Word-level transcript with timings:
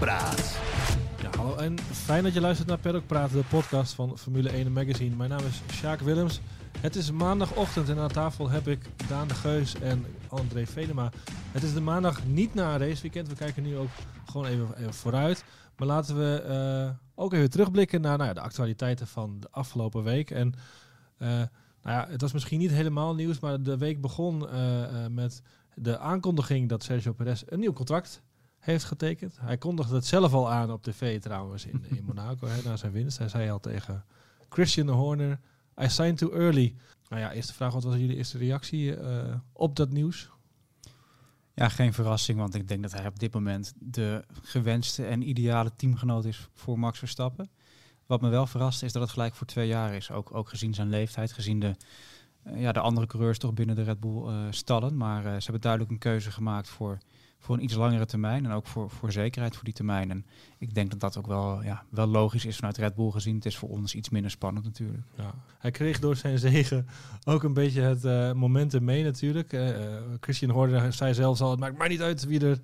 Praat. 0.00 0.58
Hallo 1.36 1.56
en 1.56 1.78
fijn 1.78 2.22
dat 2.22 2.34
je 2.34 2.40
luistert 2.40 2.68
naar 2.68 2.78
Paddock 2.78 3.06
Praat, 3.06 3.30
de 3.30 3.44
podcast 3.48 3.92
van 3.92 4.18
Formule 4.18 4.50
1 4.50 4.72
Magazine. 4.72 5.16
Mijn 5.16 5.30
naam 5.30 5.44
is 5.46 5.62
Sjaak 5.72 6.00
Willems. 6.00 6.40
Het 6.78 6.96
is 6.96 7.10
maandagochtend 7.10 7.88
en 7.88 7.98
aan 7.98 8.08
tafel 8.08 8.50
heb 8.50 8.68
ik 8.68 8.86
Daan 9.08 9.28
de 9.28 9.34
Geus 9.34 9.74
en 9.74 10.06
André 10.28 10.66
Venema. 10.66 11.10
Het 11.52 11.62
is 11.62 11.74
de 11.74 11.80
maandag 11.80 12.24
niet 12.26 12.54
na 12.54 12.72
een 12.72 12.78
raceweekend. 12.78 13.28
We 13.28 13.34
kijken 13.34 13.62
nu 13.62 13.76
ook 13.76 13.88
gewoon 14.24 14.46
even, 14.46 14.94
vooruit. 14.94 15.44
Maar 15.76 15.86
laten 15.86 16.16
we 16.16 16.42
eh, 16.42 16.90
ook 17.14 17.32
even 17.32 17.50
terugblikken 17.50 18.00
naar 18.00 18.16
nou 18.16 18.28
ja, 18.28 18.34
de 18.34 18.40
actualiteiten 18.40 19.06
van 19.06 19.40
de 19.40 19.48
afgelopen 19.50 20.02
week. 20.02 20.30
En 20.30 20.54
eh, 21.16 21.28
nou 21.28 21.48
ja, 21.82 22.06
het 22.08 22.20
was 22.20 22.32
misschien 22.32 22.58
niet 22.58 22.70
helemaal 22.70 23.14
nieuws, 23.14 23.40
maar 23.40 23.62
de 23.62 23.78
week 23.78 24.00
begon 24.00 24.48
eh, 24.48 25.06
met 25.10 25.42
de 25.74 25.98
aankondiging 25.98 26.68
dat 26.68 26.82
Sergio 26.82 27.12
Perez 27.12 27.42
een 27.46 27.60
nieuw 27.60 27.72
contract 27.72 28.22
heeft 28.60 28.84
getekend. 28.84 29.36
Hij 29.40 29.58
kondigde 29.58 29.94
het 29.94 30.06
zelf 30.06 30.32
al 30.32 30.50
aan 30.50 30.72
op 30.72 30.82
tv 30.82 31.20
trouwens 31.20 31.66
in, 31.66 31.84
in 31.88 32.04
Monaco 32.08 32.46
hè, 32.46 32.62
na 32.62 32.76
zijn 32.76 32.92
winst. 32.92 33.18
Hij 33.18 33.28
zei 33.28 33.50
al 33.50 33.60
tegen 33.60 34.04
Christian 34.48 34.88
Horner, 34.88 35.40
I 35.82 35.88
signed 35.88 36.18
too 36.18 36.32
early. 36.32 36.74
Nou 37.08 37.22
ja, 37.22 37.32
eerste 37.32 37.54
vraag, 37.54 37.72
wat 37.72 37.84
was 37.84 37.96
jullie 37.96 38.16
eerste 38.16 38.38
reactie 38.38 38.96
eh, 38.96 39.34
op 39.52 39.76
dat 39.76 39.90
nieuws? 39.90 40.30
Ja, 41.54 41.68
geen 41.68 41.92
verrassing, 41.92 42.38
want 42.38 42.54
ik 42.54 42.68
denk 42.68 42.82
dat 42.82 42.92
hij 42.92 43.06
op 43.06 43.18
dit 43.18 43.32
moment 43.32 43.72
de 43.78 44.24
gewenste 44.42 45.06
en 45.06 45.28
ideale 45.28 45.74
teamgenoot 45.76 46.24
is 46.24 46.48
voor 46.54 46.78
Max 46.78 46.98
Verstappen. 46.98 47.50
Wat 48.06 48.20
me 48.20 48.28
wel 48.28 48.46
verrast 48.46 48.82
is 48.82 48.92
dat 48.92 49.02
het 49.02 49.10
gelijk 49.10 49.34
voor 49.34 49.46
twee 49.46 49.66
jaar 49.66 49.94
is. 49.94 50.10
Ook, 50.10 50.34
ook 50.34 50.48
gezien 50.48 50.74
zijn 50.74 50.88
leeftijd, 50.88 51.32
gezien 51.32 51.60
de, 51.60 51.76
eh, 52.42 52.60
ja, 52.60 52.72
de 52.72 52.80
andere 52.80 53.06
coureurs 53.06 53.38
toch 53.38 53.54
binnen 53.54 53.76
de 53.76 53.82
Red 53.82 54.00
Bull 54.00 54.26
eh, 54.26 54.46
stallen. 54.50 54.96
Maar 54.96 55.22
ze 55.22 55.42
hebben 55.42 55.60
duidelijk 55.60 55.90
een 55.90 55.98
keuze 55.98 56.30
gemaakt 56.30 56.68
voor, 56.68 56.98
voor 57.40 57.54
een 57.54 57.64
iets 57.64 57.74
langere 57.74 58.06
termijn. 58.06 58.44
En 58.44 58.50
ook 58.50 58.66
voor, 58.66 58.90
voor 58.90 59.12
zekerheid 59.12 59.54
voor 59.54 59.64
die 59.64 59.74
termijn. 59.74 60.10
En 60.10 60.26
ik 60.58 60.74
denk 60.74 60.90
dat 60.90 61.00
dat 61.00 61.16
ook 61.16 61.26
wel, 61.26 61.62
ja, 61.62 61.84
wel 61.88 62.06
logisch 62.06 62.44
is 62.44 62.56
vanuit 62.56 62.76
Red 62.76 62.94
Bull 62.94 63.10
gezien. 63.10 63.34
Het 63.34 63.46
is 63.46 63.56
voor 63.56 63.68
ons 63.68 63.94
iets 63.94 64.08
minder 64.08 64.30
spannend 64.30 64.64
natuurlijk. 64.64 65.04
Ja. 65.16 65.34
Hij 65.58 65.70
kreeg 65.70 65.98
door 65.98 66.16
zijn 66.16 66.38
zegen 66.38 66.86
ook 67.24 67.42
een 67.42 67.54
beetje 67.54 67.80
het 67.80 68.04
eh, 68.04 68.32
momentum 68.32 68.84
mee 68.84 69.04
natuurlijk. 69.04 69.52
Eh, 69.52 69.96
eh, 69.96 70.02
Christian 70.20 70.50
Horner 70.50 70.92
zei 70.92 71.14
zelfs 71.14 71.40
al, 71.40 71.50
het 71.50 71.60
maakt 71.60 71.78
maar 71.78 71.88
niet 71.88 72.02
uit 72.02 72.24
wie 72.24 72.40
er 72.46 72.60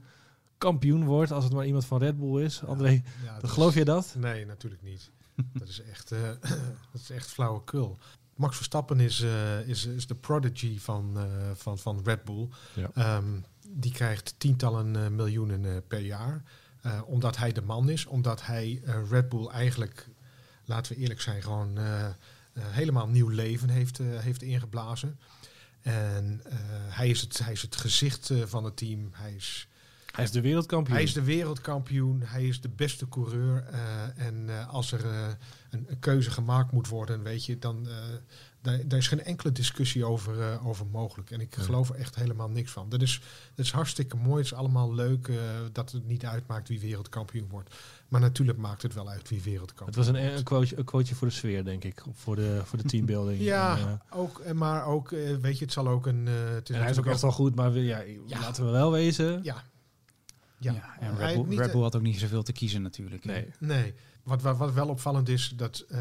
kampioen 0.59 1.05
wordt 1.05 1.33
als 1.33 1.45
het 1.45 1.53
maar 1.53 1.67
iemand 1.67 1.85
van 1.85 1.99
Red 1.99 2.19
Bull 2.19 2.43
is. 2.43 2.65
André, 2.65 2.91
Ja, 2.91 3.03
dat 3.33 3.41
dat 3.41 3.51
geloof 3.51 3.75
je 3.75 3.85
dat? 3.85 4.15
Nee, 4.19 4.47
natuurlijk 4.47 4.83
niet. 4.83 5.11
dat 5.53 5.69
is 5.69 5.83
echt, 5.83 6.13
eh 6.13 6.21
dat 6.93 7.01
is 7.01 7.11
echt 7.11 7.31
flauwekul. 7.31 7.99
Max 8.37 8.57
Verstappen 8.57 9.01
is, 9.01 9.21
eh, 9.21 9.69
is, 9.69 9.87
is 9.87 10.07
de 10.07 10.15
prodigy 10.15 10.79
van, 10.79 11.13
eh, 11.17 11.25
van, 11.55 11.79
van 11.79 12.01
Red 12.05 12.25
Bull. 12.25 12.49
Ja. 12.75 12.91
Ehm, 12.95 13.41
die 13.71 13.93
krijgt 13.93 14.35
tientallen 14.39 14.97
eh, 14.97 15.09
miljoenen 15.09 15.65
eh, 15.65 15.77
per 15.89 16.01
jaar. 16.01 16.43
Eh, 16.81 17.01
omdat 17.07 17.37
hij 17.37 17.53
de 17.53 17.63
man 17.63 17.89
is. 17.89 18.07
Omdat 18.07 18.47
hij 18.47 18.83
Red 19.11 19.29
Bull 19.29 19.47
eigenlijk, 19.47 20.09
laten 20.65 20.93
we 20.93 21.01
eerlijk 21.01 21.21
zijn, 21.21 21.43
gewoon 21.43 21.79
helemaal 22.59 23.09
nieuw 23.09 23.29
leven 23.29 23.69
heeft, 23.69 23.99
heeft 23.99 24.43
ingeblazen. 24.43 25.19
En 25.83 26.43
hij, 26.89 27.09
is 27.09 27.21
het, 27.21 27.39
hij 27.39 27.53
is 27.53 27.63
het 27.63 27.77
gezicht 27.77 28.33
van 28.45 28.65
het 28.65 28.77
team. 28.77 29.09
Hij 29.13 29.35
is 29.35 29.69
Hij 30.13 30.25
is 30.25 30.31
de 30.31 30.41
wereldkampioen. 30.41 30.95
hij 30.95 31.05
is 31.05 31.13
de 31.13 31.23
wereldkampioen, 31.23 32.23
hij 32.25 32.47
is 32.47 32.61
de 32.61 32.69
beste 32.69 33.09
coureur. 33.09 33.65
en 34.17 34.69
als 34.69 34.93
er 34.93 35.05
een, 35.71 35.87
een 35.89 35.99
keuze 35.99 36.31
gemaakt 36.31 36.73
moet 36.73 36.89
worden, 36.89 37.23
weet 37.23 37.45
je, 37.45 37.59
dan 37.59 37.89
daar, 38.67 38.89
daar 38.89 38.99
is 38.99 39.09
geen 39.09 39.25
enkele 39.25 39.53
discussie 39.53 40.05
over, 40.05 40.41
eh, 40.41 40.67
over 40.67 40.87
mogelijk. 40.87 41.31
En 41.31 41.41
ik 41.41 41.55
geloof 41.59 41.89
er 41.89 41.95
echt 41.95 42.15
helemaal 42.15 42.49
niks 42.51 42.71
van. 42.73 42.89
Dat 42.89 43.03
is, 43.03 43.21
dat 43.55 43.65
is 43.65 43.73
hartstikke 43.73 44.17
mooi, 44.17 44.37
het 44.37 44.45
is 44.45 44.55
allemaal 44.55 44.95
leuk 44.95 45.29
eh, 45.29 45.37
dat 45.73 45.93
het 45.93 46.07
niet 46.07 46.25
uitmaakt 46.27 46.69
wie 46.69 46.81
wereldkampioen 46.81 47.49
wordt. 47.51 47.75
Maar 48.09 48.21
natuurlijk 48.21 48.59
maakt 48.59 48.83
het 48.83 48.95
wel 48.95 49.09
uit 49.09 49.29
wie 49.29 49.43
wereldkampioen 49.43 49.87
Het 49.87 49.97
was 49.97 50.07
een, 50.23 50.37
een, 50.37 50.43
quoteje, 50.43 50.79
een 50.79 50.85
quoteje 50.85 51.15
voor 51.15 51.29
de 51.29 51.35
sfeer, 51.35 51.65
denk 51.65 51.85
ik. 51.85 52.03
Voor 52.13 52.37
de, 52.37 52.61
voor 52.65 52.79
de 52.79 52.85
teambuilding. 52.89 53.41
Ja, 53.41 53.79
En, 53.79 54.01
eh, 54.11 54.19
ook, 54.19 54.39
en 54.39 54.57
maar 54.57 54.85
ook, 54.87 55.11
weet 55.41 55.59
je, 55.59 55.65
het 55.65 55.73
zal 55.73 55.89
ook 55.89 56.07
een... 56.07 56.27
het 56.27 56.71
en 56.71 56.81
hij 56.81 56.91
is 56.91 56.99
ook 56.99 57.07
echt 57.07 57.21
wel 57.23 57.33
goed, 57.33 57.55
maar 57.55 57.73
we- 57.73 57.85
ja, 57.85 58.01
Ja. 58.27 58.41
laten 58.41 58.65
we 58.65 58.71
wel 58.71 58.91
wezen. 58.93 59.41
Ja. 59.43 59.63
Ja, 60.59 60.73
Ja, 60.73 60.97
en 61.01 61.17
Red 61.57 61.73
Bull, 61.73 61.83
had 61.83 61.97
ook 61.97 62.03
niet 62.03 62.19
zoveel 62.19 62.43
te 62.43 62.53
kiezen 62.53 62.83
natuurlijk. 62.83 63.25
Nee. 63.25 63.51
Nee, 63.59 63.95
wat, 64.23 64.43
wat, 64.43 64.57
wat 64.57 64.73
wel 64.73 64.89
opvallend 64.89 65.29
is, 65.29 65.53
dat 65.57 65.85
eh, 65.89 65.99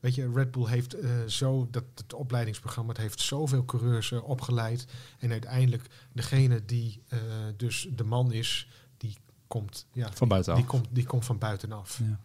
weet 0.00 0.14
je, 0.14 0.32
Red 0.34 0.50
Bull 0.50 0.66
heeft 0.66 0.94
eh, 0.94 1.10
zo, 1.26 1.68
dat 1.70 1.84
het 1.94 2.14
opleidingsprogramma, 2.14 2.92
het 2.92 3.00
heeft 3.00 3.20
zoveel 3.20 3.64
coureurs 3.64 4.12
eh, 4.12 4.28
opgeleid. 4.28 4.86
En 5.18 5.30
uiteindelijk 5.30 5.86
degene 6.12 6.64
die 6.64 7.02
eh, 7.08 7.18
dus 7.56 7.88
de 7.96 8.04
man 8.04 8.32
is, 8.32 8.68
die 8.96 9.16
komt, 9.46 9.86
ja, 9.92 10.12
Van 10.12 10.28
buitenaf. 10.28 10.58
Die 10.58 10.68
komt, 10.68 10.88
die 10.90 11.06
komt 11.06 11.24
van 11.24 11.38
buitenaf. 11.38 11.98
Ja. 11.98 12.20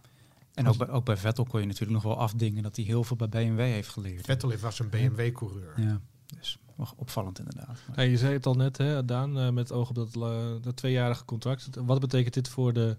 En 0.53 0.67
ook 0.67 0.77
bij, 0.77 0.89
ook 0.89 1.05
bij 1.05 1.17
Vettel 1.17 1.45
kon 1.45 1.59
je 1.59 1.65
natuurlijk 1.65 1.93
nog 1.93 2.03
wel 2.03 2.19
afdingen 2.19 2.63
dat 2.63 2.75
hij 2.75 2.85
heel 2.85 3.03
veel 3.03 3.15
bij 3.15 3.29
BMW 3.29 3.59
heeft 3.59 3.89
geleerd. 3.89 4.25
Vettel 4.25 4.57
was 4.57 4.79
een 4.79 4.89
BMW-coureur. 4.89 5.73
Ja, 5.81 6.01
dus 6.39 6.59
wel 6.75 6.87
opvallend 6.95 7.39
inderdaad. 7.39 7.79
Ja, 7.95 8.01
je 8.01 8.17
zei 8.17 8.33
het 8.33 8.45
al 8.45 8.53
net, 8.53 8.77
hè, 8.77 9.05
Daan, 9.05 9.39
eh, 9.39 9.49
met 9.49 9.71
oog 9.71 9.89
op 9.89 9.95
dat, 9.95 10.15
eh, 10.15 10.51
dat 10.61 10.75
tweejarige 10.75 11.25
contract. 11.25 11.69
Wat 11.75 11.99
betekent 11.99 12.33
dit 12.33 12.49
voor 12.49 12.73
de, 12.73 12.97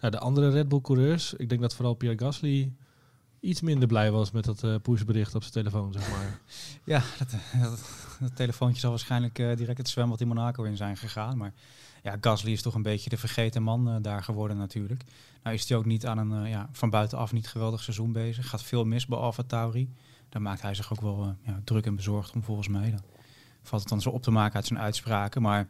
nou, 0.00 0.12
de 0.12 0.18
andere 0.18 0.50
Red 0.50 0.68
Bull-coureurs? 0.68 1.34
Ik 1.34 1.48
denk 1.48 1.60
dat 1.60 1.74
vooral 1.74 1.94
Pierre 1.94 2.18
Gasly 2.18 2.72
iets 3.42 3.60
minder 3.60 3.88
blij 3.88 4.10
was 4.10 4.30
met 4.30 4.44
dat 4.44 4.62
eh 4.62 4.74
pushbericht 4.82 5.34
op 5.34 5.42
zijn 5.42 5.54
telefoon, 5.54 5.92
zeg 5.92 6.10
maar. 6.10 6.40
Ja, 6.84 7.02
dat, 7.18 7.30
dat, 7.60 7.80
dat 8.20 8.36
telefoontje 8.36 8.80
zal 8.80 8.90
waarschijnlijk 8.90 9.38
eh, 9.38 9.56
direct 9.56 9.78
het 9.78 9.88
zwembad 9.88 10.20
in 10.20 10.28
Monaco 10.28 10.62
in 10.62 10.76
zijn 10.76 10.96
gegaan. 10.96 11.36
Maar 11.36 11.52
ja, 12.02 12.16
Gasly 12.20 12.52
is 12.52 12.62
toch 12.62 12.74
een 12.74 12.82
beetje 12.82 13.10
de 13.10 13.16
vergeten 13.16 13.62
man 13.62 13.88
eh, 13.88 13.96
daar 14.00 14.22
geworden 14.22 14.56
natuurlijk. 14.56 15.04
Nou 15.42 15.56
is 15.56 15.68
hij 15.68 15.78
ook 15.78 15.84
niet 15.84 16.06
aan 16.06 16.18
een 16.18 16.44
eh, 16.44 16.50
ja, 16.50 16.68
van 16.72 16.90
buitenaf 16.90 17.32
niet 17.32 17.48
geweldig 17.48 17.82
seizoen 17.82 18.12
bezig. 18.12 18.48
Gaat 18.48 18.62
veel 18.62 18.84
mis 18.84 19.06
bij 19.06 19.18
Alfa 19.18 19.42
Tauri. 19.42 19.88
Daar 20.28 20.42
maakt 20.42 20.62
hij 20.62 20.74
zich 20.74 20.92
ook 20.92 21.00
wel 21.00 21.22
eh, 21.22 21.52
ja, 21.52 21.60
druk 21.64 21.86
en 21.86 21.96
bezorgd 21.96 22.34
om 22.34 22.42
volgens 22.42 22.68
mij. 22.68 22.90
Dan 22.90 23.02
valt 23.62 23.80
het 23.80 23.90
dan 23.90 24.00
zo 24.00 24.10
op 24.10 24.22
te 24.22 24.30
maken 24.30 24.54
uit 24.54 24.66
zijn 24.66 24.78
uitspraken. 24.78 25.42
Maar 25.42 25.68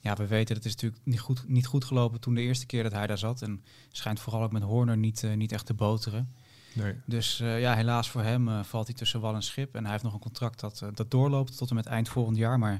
ja, 0.00 0.14
we 0.14 0.26
weten 0.26 0.54
dat 0.54 0.64
het 0.64 0.66
is 0.66 0.72
natuurlijk 0.72 1.02
niet 1.04 1.20
goed, 1.20 1.48
niet 1.48 1.66
goed 1.66 1.84
gelopen 1.84 2.20
toen 2.20 2.34
de 2.34 2.40
eerste 2.40 2.66
keer 2.66 2.82
dat 2.82 2.92
hij 2.92 3.06
daar 3.06 3.18
zat. 3.18 3.42
En 3.42 3.62
schijnt 3.90 4.20
vooral 4.20 4.42
ook 4.42 4.52
met 4.52 4.62
Horner 4.62 4.96
niet, 4.96 5.24
eh, 5.24 5.34
niet 5.34 5.52
echt 5.52 5.66
te 5.66 5.74
boteren. 5.74 6.34
Nee. 6.74 6.94
Dus 7.06 7.40
eh, 7.40 7.60
ja, 7.60 7.74
helaas 7.74 8.10
voor 8.10 8.22
hem 8.22 8.48
eh, 8.48 8.62
valt 8.62 8.86
hij 8.86 8.96
tussen 8.96 9.20
wal 9.20 9.34
en 9.34 9.42
schip. 9.42 9.74
En 9.74 9.82
hij 9.82 9.90
heeft 9.92 10.04
nog 10.04 10.12
een 10.12 10.18
contract 10.20 10.60
dat, 10.60 10.80
eh, 10.82 10.88
dat 10.94 11.10
doorloopt 11.10 11.56
tot 11.56 11.68
en 11.68 11.74
met 11.74 11.86
eind 11.86 12.08
volgend 12.08 12.36
jaar. 12.36 12.58
Maar 12.58 12.72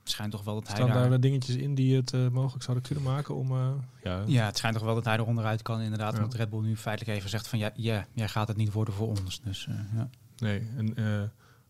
het 0.00 0.10
schijnt 0.10 0.32
toch 0.32 0.44
wel 0.44 0.54
dat 0.54 0.66
hij 0.66 0.76
Staan 0.76 0.88
daar... 0.88 1.02
daar 1.02 1.12
eh, 1.12 1.20
dingetjes 1.20 1.56
in 1.56 1.74
die 1.74 1.96
het 1.96 2.12
eh, 2.12 2.28
mogelijk 2.28 2.64
zouden 2.64 2.86
kunnen 2.86 3.04
maken 3.04 3.34
om... 3.34 3.50
eh, 3.50 3.68
ja, 4.02 4.22
Ja, 4.26 4.44
het 4.46 4.56
schijnt 4.56 4.76
toch 4.76 4.84
wel 4.84 4.94
dat 4.94 5.04
hij 5.04 5.14
er 5.16 5.26
onderuit 5.26 5.62
kan 5.62 5.80
inderdaad. 5.80 6.14
Ja. 6.14 6.20
Want 6.20 6.34
Red 6.34 6.50
Bull 6.50 6.60
nu 6.62 6.76
feitelijk 6.76 7.18
even 7.18 7.30
zegt 7.30 7.48
van... 7.48 7.58
Ja, 7.58 7.70
ja 7.74 8.06
jij 8.12 8.28
gaat 8.28 8.48
het 8.48 8.56
niet 8.56 8.72
worden 8.72 8.94
voor 8.94 9.08
ons. 9.08 9.40
Dus 9.40 9.66
eh, 9.68 9.74
ja. 9.94 10.08
Nee, 10.36 10.68
en 10.76 10.94
eh, 10.96 11.04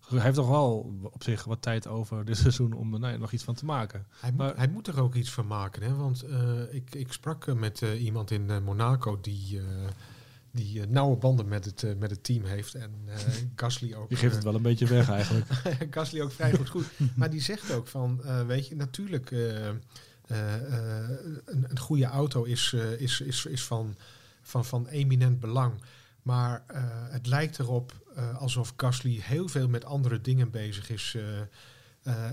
hij 0.09 0.21
heeft 0.21 0.35
toch 0.35 0.49
wel 0.49 0.93
op 1.13 1.23
zich 1.23 1.45
wat 1.45 1.63
tijd 1.63 1.87
over 1.87 2.25
dit 2.25 2.37
seizoen 2.47 2.73
om 2.73 2.95
er 2.95 3.01
nou, 3.01 3.13
ja, 3.13 3.19
nog 3.19 3.33
iets 3.33 3.45
van 3.45 3.55
te 3.55 3.65
maken. 3.65 4.07
Hij, 4.21 4.31
moet, 4.31 4.39
Maar- 4.39 4.57
hij 4.57 4.69
moet 4.69 4.87
er 4.87 5.01
ook 5.01 5.15
iets 5.15 5.31
van 5.31 5.47
maken. 5.47 5.83
Hè? 5.83 5.95
Want 5.95 6.23
eh, 6.23 6.75
ik, 6.75 6.95
ik 6.95 7.13
sprak 7.13 7.55
met 7.55 7.83
eh, 7.83 8.03
iemand 8.05 8.31
in 8.31 8.63
Monaco 8.65 9.21
die, 9.21 9.59
eh, 9.59 9.65
die 10.57 10.81
eh, 10.81 10.87
nauwe 10.87 11.17
banden 11.17 11.49
met 11.49 11.65
het, 11.65 11.83
eh, 11.83 11.95
met 11.95 12.11
het 12.11 12.25
team 12.25 12.45
heeft. 12.45 12.75
En 12.75 12.93
eh 13.07 13.17
Gasly 13.57 13.95
ook. 13.95 14.11
Je 14.11 14.17
geeft 14.17 14.35
het 14.35 14.45
wel 14.45 14.55
een 14.55 14.63
beetje 14.63 14.87
weg 14.87 15.11
eigenlijk. 15.11 15.47
Gasly 15.95 16.21
ook 16.21 16.33
vrij 16.33 16.53
goed 16.53 16.69
goed. 16.69 16.87
Maar 17.17 17.31
die 17.31 17.41
zegt 17.41 17.73
ook 17.73 17.87
van, 17.87 18.21
weet 18.47 18.69
je, 18.69 18.77
natuurlijk, 18.77 19.31
een, 19.31 19.81
een 21.47 21.79
goede 21.79 22.05
auto 22.05 22.43
is, 22.43 22.73
is, 22.99 23.21
is, 23.21 23.47
is 23.47 23.65
van, 23.65 23.97
van, 24.43 24.65
van 24.65 24.87
eminent 24.87 25.41
belang. 25.41 25.83
Maar 26.23 26.65
het 27.11 27.27
lijkt 27.27 27.59
erop 27.59 27.93
alsof 28.39 28.73
Gasly 28.77 29.21
heel 29.23 29.49
veel 29.49 29.69
met 29.69 29.85
andere 29.85 30.21
dingen 30.21 30.51
bezig 30.51 30.91
is. 30.91 31.17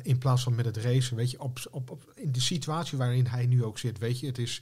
in 0.04 0.18
plaats 0.18 0.44
van 0.44 0.56
met 0.56 0.66
het 0.66 0.78
racen. 0.78 1.16
Weet 1.16 1.32
je, 1.32 1.42
op, 1.42 1.60
op, 1.72 1.90
op, 1.90 2.12
in 2.16 2.32
de 2.32 2.42
situatie 2.42 2.98
waarin 2.98 3.26
hij 3.26 3.46
nu 3.46 3.64
ook 3.64 3.78
zit. 3.78 3.98
Weet 3.98 4.20
je, 4.20 4.28
het 4.28 4.38
is 4.38 4.62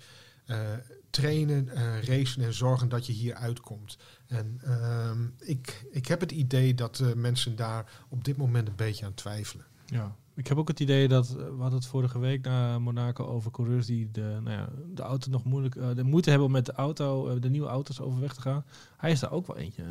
trainen, 1.12 1.70
eh, 1.70 2.04
racen 2.04 2.44
en 2.44 2.54
zorgen 2.54 2.90
dat 2.90 3.06
je 3.06 3.14
hier 3.14 3.34
uitkomt. 3.36 3.98
En 4.28 4.60
ehm, 4.64 5.28
ik, 5.40 5.86
ik 5.92 6.08
heb 6.08 6.20
het 6.20 6.32
idee 6.32 6.74
dat 6.74 7.00
eh, 7.00 7.14
mensen 7.14 7.56
daar 7.56 8.04
op 8.10 8.24
dit 8.24 8.38
moment 8.38 8.68
een 8.68 8.76
beetje 8.76 9.06
aan 9.06 9.14
twijfelen. 9.14 9.66
Ja. 9.86 10.16
Ik 10.36 10.48
heb 10.48 10.58
ook 10.58 10.68
het 10.68 10.80
idee 10.80 11.08
dat, 11.08 11.30
eh, 11.30 11.36
we 11.36 11.62
hadden 11.62 11.80
het 11.80 11.86
vorige 11.86 12.20
week 12.20 12.46
na 12.46 12.80
Monaco 12.80 13.26
over 13.26 13.52
coureurs 13.52 13.86
die 13.86 14.12
de, 14.12 14.38
nou 14.44 14.58
ja, 14.58 14.70
de 14.94 15.02
auto 15.02 15.30
nog 15.30 15.44
moeilijk, 15.44 15.76
eh, 15.76 15.88
de 15.96 16.04
moeite 16.04 16.30
hebben 16.30 16.48
om 16.48 16.54
met 16.54 16.66
de 16.66 16.74
auto, 16.74 17.40
de 17.40 17.50
nieuwe 17.50 17.68
auto's 17.68 18.00
overweg 18.00 18.34
te 18.34 18.42
gaan. 18.42 18.66
Hij 18.98 19.12
is 19.12 19.20
daar 19.20 19.32
ook 19.32 19.48
wel 19.48 19.58
eentje, 19.58 19.84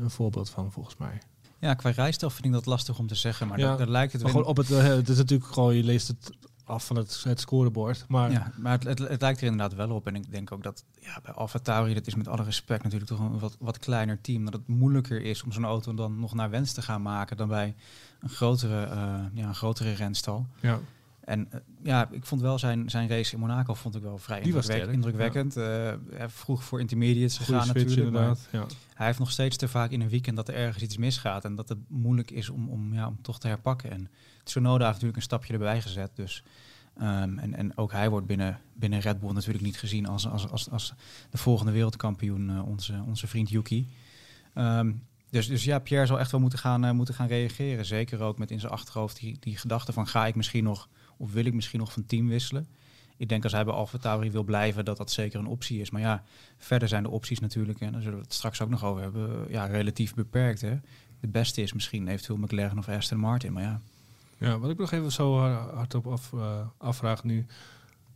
een 0.00 0.10
voorbeeld 0.10 0.50
van 0.50 0.72
volgens 0.72 0.96
mij. 0.96 1.18
ja, 1.58 1.74
qua 1.74 1.90
rijstijl 1.90 2.30
vind 2.30 2.44
ik 2.44 2.52
dat 2.52 2.66
lastig 2.66 2.98
om 2.98 3.06
te 3.06 3.14
zeggen. 3.14 3.48
Maar 3.48 3.58
Ja, 3.58 3.76
lijkt 3.86 4.12
het 4.12 4.22
Maar 4.22 4.32
wel... 4.32 4.42
gewoon 4.42 4.46
op 4.46 4.56
het, 4.56 4.68
het 4.98 5.08
is 5.08 5.16
natuurlijk 5.16 5.52
gewoon, 5.52 5.74
je 5.74 5.84
leest 5.84 6.08
het 6.08 6.30
af 6.64 6.86
van 6.86 6.96
het, 6.96 7.24
het 7.24 7.40
scorebord. 7.40 8.04
Maar 8.08 8.30
Ja, 8.30 8.52
maar 8.56 8.72
het, 8.72 8.84
het, 8.84 8.98
het 8.98 9.20
lijkt 9.20 9.40
er 9.40 9.46
inderdaad 9.46 9.74
wel 9.74 9.90
op. 9.90 10.06
En 10.06 10.14
ik 10.14 10.30
denk 10.30 10.52
ook 10.52 10.62
dat 10.62 10.84
ja, 11.00 11.20
bij 11.22 11.32
Alfa 11.32 11.58
Tauri, 11.58 11.94
dat 11.94 12.06
is 12.06 12.14
met 12.14 12.28
alle 12.28 12.42
respect 12.42 12.82
natuurlijk 12.82 13.10
toch 13.10 13.20
een 13.20 13.38
wat, 13.38 13.56
wat 13.60 13.78
kleiner 13.78 14.20
team. 14.20 14.44
Dat 14.44 14.52
het 14.54 14.68
moeilijker 14.68 15.22
is 15.22 15.42
om 15.42 15.52
zo'n 15.52 15.64
auto 15.64 15.94
dan 15.94 16.20
nog 16.20 16.34
naar 16.34 16.50
wens 16.50 16.72
te 16.72 16.82
gaan 16.82 17.02
maken 17.02 17.36
dan 17.36 17.48
bij 17.48 17.74
een 18.20 18.28
grotere, 18.28 18.84
eh, 18.84 19.14
ja, 19.34 19.46
een 19.48 19.54
grotere 19.54 19.92
renstal. 19.92 20.46
ja. 20.60 20.78
En 21.24 21.48
uh, 21.54 21.60
ja, 21.82 22.08
ik 22.10 22.24
vond 22.24 22.40
wel 22.40 22.58
zijn, 22.58 22.90
zijn 22.90 23.08
race 23.08 23.34
in 23.34 23.40
Monaco 23.40 23.74
vond 23.74 23.94
ik 23.94 24.02
wel 24.02 24.18
vrij 24.18 24.40
Die 24.40 24.52
was 24.54 24.68
indrukwekkend. 24.68 25.56
indrukwekkend. 25.56 26.10
Ja. 26.10 26.20
Uh, 26.20 26.28
vroeg 26.28 26.64
voor 26.64 26.80
intermediates 26.80 27.38
gegaan 27.38 27.66
natuurlijk. 27.66 27.96
Inderdaad. 27.96 28.48
Ja. 28.50 28.66
Hij 28.94 29.06
heeft 29.06 29.18
nog 29.18 29.30
steeds 29.30 29.56
te 29.56 29.68
vaak 29.68 29.90
in 29.90 30.00
een 30.00 30.08
weekend 30.08 30.36
dat 30.36 30.48
er 30.48 30.54
ergens 30.54 30.82
iets 30.82 30.96
misgaat. 30.96 31.44
En 31.44 31.54
dat 31.54 31.68
het 31.68 31.78
moeilijk 31.88 32.30
is 32.30 32.48
om, 32.48 32.68
om, 32.68 32.94
ja, 32.94 33.06
om 33.06 33.18
toch 33.22 33.40
te 33.40 33.46
herpakken. 33.48 33.90
En 33.90 34.08
Tsunoda 34.44 34.78
heeft 34.78 34.88
natuurlijk 34.88 35.16
een 35.16 35.22
stapje 35.22 35.52
erbij 35.52 35.80
gezet. 35.80 36.10
Dus, 36.14 36.42
um, 36.98 37.38
en, 37.38 37.54
en 37.54 37.76
ook 37.76 37.92
hij 37.92 38.10
wordt 38.10 38.26
binnen, 38.26 38.60
binnen 38.74 39.00
Red 39.00 39.20
Bull 39.20 39.32
natuurlijk 39.32 39.64
niet 39.64 39.78
gezien 39.78 40.06
als, 40.06 40.28
als, 40.28 40.48
als, 40.48 40.70
als 40.70 40.94
de 41.30 41.38
volgende 41.38 41.72
wereldkampioen, 41.72 42.50
uh, 42.50 42.66
onze, 42.68 43.02
onze 43.06 43.26
vriend 43.26 43.50
Yuki. 43.50 43.88
Um, 44.54 45.02
dus, 45.30 45.46
dus 45.46 45.64
ja, 45.64 45.78
Pierre 45.78 46.06
zal 46.06 46.18
echt 46.18 46.30
wel 46.30 46.40
moeten 46.40 46.58
gaan, 46.58 46.84
uh, 46.84 46.90
moeten 46.90 47.14
gaan 47.14 47.26
reageren. 47.26 47.84
Zeker 47.84 48.20
ook 48.20 48.38
met 48.38 48.50
in 48.50 48.60
zijn 48.60 48.72
achterhoofd 48.72 49.20
die, 49.20 49.36
die 49.40 49.56
gedachte 49.56 49.92
van 49.92 50.06
ga 50.06 50.26
ik 50.26 50.34
misschien 50.34 50.64
nog 50.64 50.88
of 51.16 51.32
wil 51.32 51.44
ik 51.44 51.54
misschien 51.54 51.80
nog 51.80 51.92
van 51.92 52.06
team 52.06 52.28
wisselen. 52.28 52.66
Ik 53.16 53.28
denk 53.28 53.42
als 53.42 53.52
hij 53.52 53.64
bij 53.64 53.74
Alfa 53.74 53.98
Tauri 53.98 54.30
wil 54.30 54.42
blijven 54.42 54.84
dat 54.84 54.96
dat 54.96 55.10
zeker 55.10 55.38
een 55.38 55.46
optie 55.46 55.80
is. 55.80 55.90
Maar 55.90 56.00
ja, 56.00 56.22
verder 56.58 56.88
zijn 56.88 57.02
de 57.02 57.10
opties 57.10 57.38
natuurlijk, 57.40 57.80
en 57.80 57.92
daar 57.92 58.02
zullen 58.02 58.18
we 58.18 58.24
het 58.24 58.34
straks 58.34 58.60
ook 58.60 58.68
nog 58.68 58.84
over 58.84 59.02
hebben, 59.02 59.46
ja, 59.48 59.66
relatief 59.66 60.14
beperkt. 60.14 60.60
Hè. 60.60 60.80
De 61.20 61.28
beste 61.28 61.62
is 61.62 61.72
misschien 61.72 62.08
eventueel 62.08 62.38
McLaren 62.38 62.78
of 62.78 62.88
Aston 62.88 63.18
Martin, 63.18 63.52
maar 63.52 63.62
ja. 63.62 63.80
Ja, 64.38 64.58
wat 64.58 64.70
ik 64.70 64.78
nog 64.78 64.92
even 64.92 65.12
zo 65.12 65.38
hardop 65.74 66.06
af, 66.06 66.32
uh, 66.32 66.60
afvraag 66.76 67.24
nu. 67.24 67.46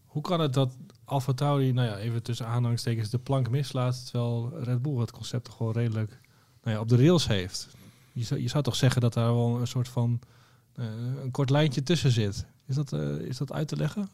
Hoe 0.07 0.23
kan 0.23 0.41
het 0.41 0.53
dat 0.53 0.77
Alfa 1.05 1.33
Tauri, 1.33 1.73
nou 1.73 1.89
ja, 1.89 1.97
even 1.97 2.23
tussen 2.23 2.47
aanhalingstekens, 2.47 3.11
de 3.11 3.19
plank 3.19 3.51
mislaat, 3.51 4.11
terwijl 4.11 4.53
Red 4.63 4.83
Bull 4.83 4.99
het 4.99 5.11
concept 5.11 5.49
gewoon 5.49 5.73
redelijk 5.73 6.21
nou 6.63 6.77
ja, 6.77 6.83
op 6.83 6.89
de 6.89 6.97
rails 6.97 7.27
heeft? 7.27 7.69
Je 8.13 8.25
zou, 8.25 8.41
je 8.41 8.49
zou 8.49 8.63
toch 8.63 8.77
zeggen 8.77 9.01
dat 9.01 9.13
daar 9.13 9.35
wel 9.35 9.61
een 9.61 9.67
soort 9.67 9.89
van 9.89 10.21
uh, 10.77 10.87
een 11.23 11.31
kort 11.31 11.51
lijntje 11.51 11.83
tussen 11.83 12.11
zit. 12.11 12.47
Is 12.67 12.75
dat, 12.75 12.93
uh, 12.93 13.19
is 13.21 13.37
dat 13.37 13.53
uit 13.53 13.69
te 13.69 13.77
leggen? 13.77 14.09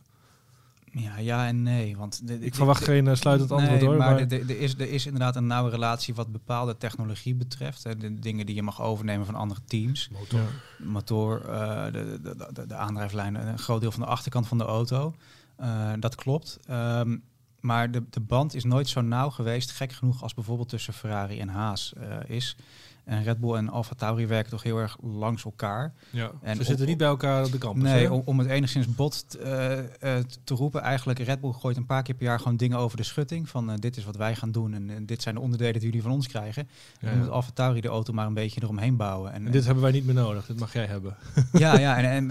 Ja, 0.96 1.18
ja 1.18 1.46
en 1.46 1.62
nee. 1.62 1.96
Want 1.96 2.26
de, 2.26 2.38
de, 2.38 2.44
ik 2.44 2.54
verwacht 2.54 2.78
de, 2.78 2.84
geen 2.84 3.06
uh, 3.06 3.14
sluitend 3.14 3.50
nee, 3.50 3.58
antwoord 3.58 3.80
hoor. 3.82 3.96
Maar, 3.96 4.14
maar 4.14 4.20
er, 4.20 4.60
is, 4.60 4.74
er 4.74 4.90
is 4.90 5.04
inderdaad 5.04 5.36
een 5.36 5.46
nauwe 5.46 5.70
relatie 5.70 6.14
wat 6.14 6.32
bepaalde 6.32 6.76
technologie 6.76 7.34
betreft. 7.34 7.84
Hè, 7.84 7.96
de 7.96 8.18
dingen 8.18 8.46
die 8.46 8.54
je 8.54 8.62
mag 8.62 8.82
overnemen 8.82 9.26
van 9.26 9.34
andere 9.34 9.60
teams. 9.66 10.08
Motor. 10.12 10.40
Ja. 10.40 10.46
Motor, 10.84 11.42
uh, 11.48 11.84
de, 11.84 12.20
de, 12.22 12.48
de, 12.52 12.66
de 12.66 12.74
aandrijflijn, 12.74 13.34
een 13.34 13.58
groot 13.58 13.80
deel 13.80 13.90
van 13.90 14.00
de 14.00 14.06
achterkant 14.06 14.48
van 14.48 14.58
de 14.58 14.64
auto. 14.64 15.14
Uh, 15.60 15.92
dat 15.98 16.14
klopt. 16.14 16.58
Um, 16.70 17.22
maar 17.60 17.90
de, 17.90 18.02
de 18.10 18.20
band 18.20 18.54
is 18.54 18.64
nooit 18.64 18.88
zo 18.88 19.00
nauw 19.00 19.30
geweest, 19.30 19.70
gek 19.70 19.92
genoeg, 19.92 20.22
als 20.22 20.34
bijvoorbeeld 20.34 20.68
tussen 20.68 20.92
Ferrari 20.92 21.40
en 21.40 21.48
Haas 21.48 21.92
is. 22.26 22.56
En 23.04 23.22
Red 23.22 23.40
Bull 23.40 23.54
en 23.54 23.68
Alfa 23.68 23.94
Tauri 23.94 24.26
werken 24.26 24.50
toch 24.50 24.62
heel 24.62 24.78
erg 24.78 24.96
langs 25.02 25.44
elkaar. 25.44 25.92
Ja, 26.10 26.30
en 26.42 26.56
ze 26.56 26.64
zitten 26.64 26.86
niet 26.86 26.96
bij 26.96 27.06
elkaar 27.06 27.44
op 27.44 27.52
de 27.52 27.58
campus. 27.58 27.82
Nee, 27.82 28.12
om, 28.12 28.22
om 28.24 28.38
het 28.38 28.48
enigszins 28.48 28.86
bot 28.86 29.36
uh, 29.44 29.78
uh, 29.78 30.16
te 30.44 30.54
roepen. 30.54 30.82
Eigenlijk, 30.82 31.18
Red 31.18 31.40
Bull 31.40 31.52
gooit 31.52 31.76
een 31.76 31.86
paar 31.86 32.02
keer 32.02 32.14
per 32.14 32.26
jaar 32.26 32.38
gewoon 32.38 32.56
dingen 32.56 32.78
over 32.78 32.96
de 32.96 33.02
schutting. 33.02 33.48
Van 33.48 33.70
uh, 33.70 33.76
dit 33.78 33.96
is 33.96 34.04
wat 34.04 34.16
wij 34.16 34.34
gaan 34.34 34.52
doen 34.52 34.74
en, 34.74 34.90
en, 34.90 35.06
dit 35.06 35.22
zijn 35.22 35.34
de 35.34 35.40
onderdelen 35.40 35.72
die 35.72 35.82
jullie 35.82 36.02
van 36.02 36.10
ons 36.10 36.28
krijgen. 36.28 36.68
Ja, 37.00 37.08
en 37.08 37.08
dan 37.08 37.18
moet 37.18 37.34
Alfa 37.34 37.50
Tauri 37.54 37.80
de 37.80 37.88
auto 37.88 38.12
maar 38.12 38.26
een 38.26 38.34
beetje 38.34 38.62
eromheen 38.62 38.96
bouwen. 38.96 39.32
En, 39.32 39.46
en 39.46 39.52
dit 39.52 39.64
hebben 39.64 39.82
wij 39.82 39.92
niet 39.92 40.04
meer 40.06 40.14
nodig, 40.14 40.46
dit 40.46 40.58
mag 40.58 40.72
jij 40.72 40.86
hebben. 40.86 41.16
Ja, 41.52 41.78
ja 41.78 41.96
en, 41.96 42.04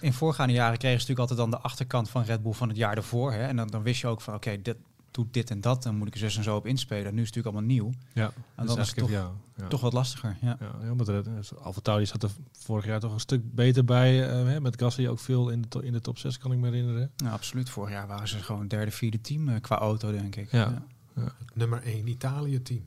in 0.00 0.12
voorgaande 0.12 0.52
jaren 0.52 0.78
kregen 0.78 1.00
ze 1.00 1.06
natuurlijk 1.06 1.30
altijd 1.30 1.38
dan 1.38 1.50
de 1.50 1.66
achterkant 1.66 2.10
van 2.10 2.22
Red 2.22 2.42
Bull 2.42 2.52
van 2.52 2.68
het 2.68 2.76
jaar 2.76 2.96
ervoor. 2.96 3.32
Hè, 3.32 3.46
en 3.46 3.56
dan, 3.56 3.68
dan 3.68 3.82
wist 3.82 4.00
je 4.00 4.06
ook 4.06 4.20
van 4.20 4.34
oké, 4.34 4.48
okay, 4.48 4.62
dit 4.62 4.76
doet 5.10 5.34
dit 5.34 5.50
en 5.50 5.60
dat, 5.60 5.82
dan 5.82 5.96
moet 5.96 6.06
ik 6.06 6.12
er 6.12 6.18
zus 6.18 6.36
en 6.36 6.42
zo 6.42 6.56
op 6.56 6.66
inspelen. 6.66 7.14
Nu 7.14 7.22
is 7.22 7.26
het 7.26 7.36
natuurlijk 7.36 7.54
allemaal 7.54 7.90
nieuw. 7.90 7.92
Ja, 8.12 8.32
en 8.54 8.66
dan 8.66 8.78
is 8.78 8.86
het 8.86 8.96
toch, 8.96 9.10
ja, 9.10 9.30
ja. 9.56 9.66
toch 9.66 9.80
wat 9.80 9.92
lastiger. 9.92 10.36
Ja, 10.40 10.56
ja 10.60 10.78
heel 10.80 10.94
met 10.94 11.08
Red, 11.08 11.28
Alfa 11.62 11.80
Tauri 11.80 12.06
zat 12.06 12.22
er 12.22 12.30
vorig 12.52 12.84
jaar 12.84 13.00
toch 13.00 13.12
een 13.12 13.20
stuk 13.20 13.54
beter 13.54 13.84
bij. 13.84 14.40
Uh, 14.40 14.48
hè, 14.48 14.60
met 14.60 14.80
Gasly 14.80 15.06
ook 15.08 15.18
veel 15.18 15.50
in 15.50 15.62
de, 15.62 15.68
to, 15.68 15.80
in 15.80 15.92
de 15.92 16.00
top 16.00 16.18
6, 16.18 16.38
kan 16.38 16.52
ik 16.52 16.58
me 16.58 16.64
herinneren. 16.64 17.10
Ja, 17.16 17.30
absoluut. 17.30 17.70
Vorig 17.70 17.90
jaar 17.90 18.06
waren 18.06 18.28
ze 18.28 18.42
gewoon 18.42 18.68
derde, 18.68 18.90
vierde 18.90 19.20
team 19.20 19.48
uh, 19.48 19.60
qua 19.60 19.78
auto, 19.78 20.10
denk 20.10 20.36
ik. 20.36 20.50
Ja. 20.50 20.82
ja. 21.14 21.22
Het 21.22 21.54
nummer 21.54 21.82
1 21.82 22.08
Italië-team. 22.08 22.82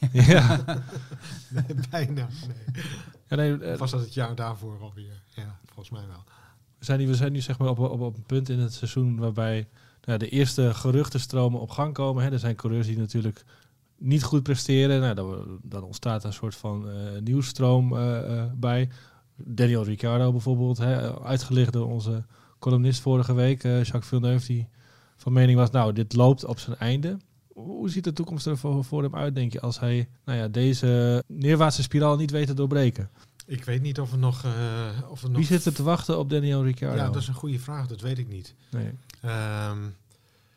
ja. 0.12 0.64
nee, 1.48 1.76
bijna. 1.90 2.28
Nee. 2.46 2.84
Ja, 3.28 3.36
nee, 3.36 3.58
uh, 3.58 3.76
was 3.76 3.90
dat 3.90 4.00
het 4.00 4.14
jaar 4.14 4.34
daarvoor 4.34 4.80
alweer? 4.80 5.22
Ja, 5.34 5.58
volgens 5.64 5.90
mij 5.90 6.06
wel. 6.06 6.24
We 6.78 6.84
zijn 6.84 6.98
nu, 6.98 7.06
we 7.06 7.14
zijn 7.14 7.32
nu 7.32 7.40
zeg 7.40 7.58
maar 7.58 7.68
op, 7.68 7.78
op, 7.78 8.00
op 8.00 8.16
een 8.16 8.26
punt 8.26 8.48
in 8.48 8.58
het 8.58 8.72
seizoen 8.72 9.18
waarbij 9.18 9.68
nou, 10.04 10.18
de 10.18 10.28
eerste 10.28 10.74
geruchtenstromen 10.74 11.60
op 11.60 11.70
gang 11.70 11.94
komen. 11.94 12.24
Hè. 12.24 12.30
Er 12.30 12.38
zijn 12.38 12.56
coureurs 12.56 12.86
die 12.86 12.98
natuurlijk 12.98 13.44
niet 13.98 14.22
goed 14.22 14.42
presteren. 14.42 15.00
Nou, 15.00 15.14
dan, 15.14 15.58
dan 15.62 15.82
ontstaat 15.82 16.24
een 16.24 16.32
soort 16.32 16.54
van 16.54 16.88
uh, 16.88 16.94
nieuwsstroom 17.22 17.92
uh, 17.92 17.98
uh, 18.00 18.44
bij. 18.54 18.88
Daniel 19.36 19.84
Ricciardo 19.84 20.30
bijvoorbeeld, 20.30 20.78
hè, 20.78 21.20
uitgelicht 21.20 21.72
door 21.72 21.86
onze 21.86 22.24
columnist 22.58 23.00
vorige 23.00 23.34
week, 23.34 23.62
Jacques 23.62 24.06
Villeneuve, 24.06 24.46
die 24.46 24.68
van 25.16 25.32
mening 25.32 25.58
was, 25.58 25.70
nou, 25.70 25.92
dit 25.92 26.14
loopt 26.14 26.44
op 26.44 26.58
zijn 26.58 26.76
einde. 26.76 27.16
Hoe 27.52 27.90
ziet 27.90 28.04
de 28.04 28.12
toekomst 28.12 28.46
er 28.46 28.58
voor, 28.58 28.84
voor 28.84 29.02
hem 29.02 29.14
uit, 29.14 29.34
denk 29.34 29.52
je, 29.52 29.60
als 29.60 29.80
hij 29.80 30.08
nou 30.24 30.38
ja, 30.38 30.48
deze 30.48 31.22
neerwaartse 31.26 31.82
spiraal 31.82 32.16
niet 32.16 32.30
weet 32.30 32.46
te 32.46 32.54
doorbreken? 32.54 33.10
Ik 33.46 33.64
weet 33.64 33.82
niet 33.82 34.00
of 34.00 34.12
er 34.12 34.18
nog... 34.18 34.44
Uh, 34.44 34.52
of 35.10 35.22
er 35.22 35.28
nog 35.28 35.38
Wie 35.38 35.46
zit 35.46 35.64
er 35.64 35.74
te 35.74 35.82
wachten 35.82 36.18
op 36.18 36.30
Daniel 36.30 36.64
Ricciardo? 36.64 36.96
Ja, 36.96 37.10
dat 37.10 37.22
is 37.22 37.28
een 37.28 37.34
goede 37.34 37.58
vraag. 37.58 37.86
Dat 37.86 38.00
weet 38.00 38.18
ik 38.18 38.28
niet. 38.28 38.54
Nee. 38.70 38.92
Um, 39.24 39.94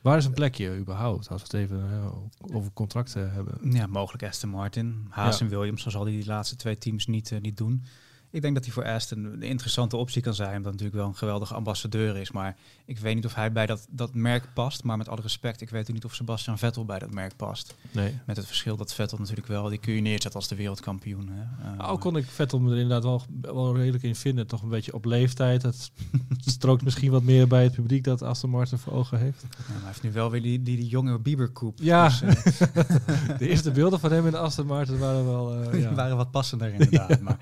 Waar 0.01 0.18
is 0.18 0.25
een 0.25 0.33
plekje 0.33 0.77
überhaupt, 0.77 1.30
als 1.30 1.41
we 1.41 1.47
het 1.57 1.69
even 1.69 1.89
uh, 1.91 2.56
over 2.56 2.71
contracten 2.74 3.31
hebben? 3.31 3.71
Ja, 3.71 3.88
mogelijk 3.88 4.24
Aston 4.24 4.50
Martin. 4.50 5.06
Haas 5.09 5.39
ja. 5.39 5.45
en 5.45 5.51
Williams, 5.51 5.81
zo 5.81 5.89
zal 5.89 6.03
hij 6.03 6.12
die 6.12 6.25
laatste 6.25 6.56
twee 6.56 6.77
teams 6.77 7.07
niet, 7.07 7.31
uh, 7.31 7.39
niet 7.39 7.57
doen. 7.57 7.86
Ik 8.31 8.41
denk 8.41 8.53
dat 8.53 8.63
hij 8.63 8.73
voor 8.73 8.85
Aston 8.85 9.23
een 9.23 9.41
interessante 9.41 9.97
optie 9.97 10.21
kan 10.21 10.33
zijn, 10.33 10.47
omdat 10.47 10.63
hij 10.63 10.71
natuurlijk 10.71 10.97
wel 10.97 11.07
een 11.07 11.15
geweldige 11.15 11.53
ambassadeur 11.53 12.17
is. 12.17 12.31
Maar 12.31 12.55
ik 12.85 12.99
weet 12.99 13.15
niet 13.15 13.25
of 13.25 13.35
hij 13.35 13.51
bij 13.51 13.65
dat, 13.65 13.87
dat 13.89 14.13
merk 14.13 14.53
past. 14.53 14.83
Maar 14.83 14.97
met 14.97 15.09
alle 15.09 15.21
respect, 15.21 15.61
ik 15.61 15.69
weet 15.69 15.87
ook 15.87 15.93
niet 15.93 16.05
of 16.05 16.15
Sebastian 16.15 16.57
Vettel 16.57 16.85
bij 16.85 16.99
dat 16.99 17.13
merk 17.13 17.35
past. 17.35 17.75
Nee. 17.91 18.17
Met 18.25 18.37
het 18.37 18.45
verschil 18.45 18.77
dat 18.77 18.93
Vettel 18.93 19.17
natuurlijk 19.17 19.47
wel, 19.47 19.69
die 19.69 19.79
kun 19.79 19.93
je 19.93 20.01
neerzetten 20.01 20.33
als 20.33 20.47
de 20.47 20.55
wereldkampioen. 20.55 21.29
Hè. 21.29 21.73
Uh, 21.73 21.79
Al 21.79 21.97
kon 21.97 22.17
ik 22.17 22.25
Vettel 22.25 22.59
me 22.59 22.71
er 22.71 22.77
inderdaad 22.79 23.03
wel, 23.03 23.23
wel 23.41 23.75
redelijk 23.75 24.03
in 24.03 24.15
vinden. 24.15 24.47
Toch 24.47 24.61
een 24.61 24.69
beetje 24.69 24.93
op 24.93 25.05
leeftijd. 25.05 25.61
Het 25.61 25.91
strookt 26.55 26.83
misschien 26.83 27.11
wat 27.11 27.23
meer 27.23 27.47
bij 27.47 27.63
het 27.63 27.73
publiek 27.73 28.03
dat 28.03 28.21
Aston 28.21 28.49
Martin 28.49 28.77
voor 28.77 28.93
ogen 28.93 29.19
heeft. 29.19 29.41
Ja, 29.41 29.57
maar 29.57 29.77
hij 29.77 29.87
heeft 29.87 30.03
nu 30.03 30.11
wel 30.11 30.31
weer 30.31 30.41
die, 30.41 30.61
die, 30.61 30.77
die 30.77 30.87
jonge 30.87 31.19
Bieber-koep. 31.19 31.79
Ja, 31.81 32.03
dus, 32.07 32.21
uh, 32.21 32.67
de 33.37 33.48
eerste 33.48 33.71
beelden 33.71 34.00
van 34.00 34.12
hem 34.12 34.25
in 34.25 34.31
de 34.31 34.38
Aston 34.38 34.65
Martin 34.65 34.98
waren 34.98 35.25
wel... 35.25 35.74
Uh, 35.74 35.81
ja. 35.81 35.93
waren 35.93 36.17
wat 36.17 36.31
passender 36.31 36.74
inderdaad. 36.74 37.21
Maar 37.21 37.38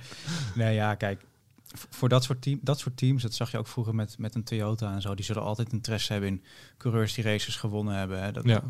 nee, 0.56 0.76
ja, 0.77 0.96
kijk 0.96 1.25
voor 1.74 2.10
dat 2.10 2.24
soort, 2.24 2.41
team, 2.41 2.60
dat 2.62 2.79
soort 2.79 2.98
teams, 2.98 3.22
dat 3.22 3.34
zag 3.34 3.51
je 3.51 3.57
ook 3.57 3.67
vroeger 3.67 3.96
met, 3.96 4.17
met 4.17 4.36
een 4.36 4.43
Toyota 4.43 4.93
en 4.93 5.01
zo, 5.01 5.15
die 5.15 5.25
zullen 5.25 5.43
altijd 5.43 5.74
interesse 5.74 6.12
hebben 6.12 6.29
in 6.29 6.43
coureurs 6.77 7.13
die 7.13 7.24
races 7.24 7.55
gewonnen 7.55 7.96
hebben. 7.96 8.24
Hè. 8.24 8.31
Dat, 8.31 8.43
ja. 8.43 8.63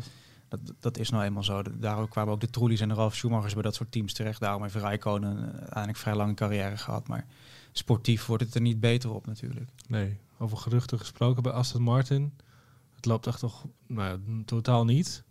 dat, 0.48 0.60
dat 0.80 0.98
is 0.98 1.10
nou 1.10 1.24
eenmaal 1.24 1.44
zo. 1.44 1.62
Daarom 1.78 2.08
kwamen 2.08 2.32
ook 2.32 2.40
de 2.40 2.50
Trulli's 2.50 2.80
en 2.80 2.88
de 2.88 2.94
Ralf 2.94 3.14
Schumachers 3.14 3.54
bij 3.54 3.62
dat 3.62 3.74
soort 3.74 3.92
teams 3.92 4.12
terecht. 4.12 4.40
Daarom 4.40 4.62
heeft 4.62 4.74
Rijkonen 4.74 5.52
uiteindelijk 5.52 5.98
vrij 5.98 6.14
lange 6.14 6.34
carrière 6.34 6.76
gehad. 6.76 7.08
Maar 7.08 7.26
sportief 7.72 8.26
wordt 8.26 8.44
het 8.44 8.54
er 8.54 8.60
niet 8.60 8.80
beter 8.80 9.10
op 9.10 9.26
natuurlijk. 9.26 9.70
Nee, 9.88 10.18
over 10.38 10.56
geruchten 10.56 10.98
gesproken 10.98 11.42
bij 11.42 11.52
Aston 11.52 11.82
Martin. 11.82 12.32
Het 12.96 13.06
loopt 13.06 13.26
echt 13.26 13.38
toch 13.38 13.64
nou, 13.86 14.20
totaal 14.44 14.84
niet. 14.84 15.22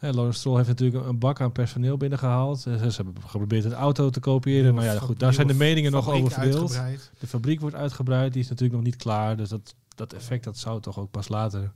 Ja, 0.00 0.12
Lawrence 0.12 0.38
Stroll 0.38 0.56
heeft 0.56 0.68
natuurlijk 0.68 1.06
een 1.06 1.18
bak 1.18 1.40
aan 1.40 1.52
personeel 1.52 1.96
binnengehaald. 1.96 2.60
Ze, 2.60 2.90
ze 2.90 3.02
hebben 3.02 3.22
geprobeerd 3.26 3.64
een 3.64 3.72
auto 3.72 4.10
te 4.10 4.20
kopiëren. 4.20 4.74
Maar 4.74 4.84
ja, 4.84 4.98
goed, 4.98 5.18
daar 5.18 5.34
zijn 5.34 5.46
de 5.46 5.54
meningen 5.54 5.92
nog 5.92 6.10
over 6.10 6.30
verdeeld. 6.30 6.80
De 7.18 7.26
fabriek 7.26 7.60
wordt 7.60 7.76
uitgebreid, 7.76 8.32
die 8.32 8.42
is 8.42 8.48
natuurlijk 8.48 8.76
nog 8.76 8.84
niet 8.84 8.96
klaar. 8.96 9.36
Dus 9.36 9.48
dat, 9.48 9.74
dat 9.94 10.12
effect 10.12 10.44
dat 10.44 10.58
zou 10.58 10.80
toch 10.80 10.98
ook 10.98 11.10
pas 11.10 11.28
later 11.28 11.72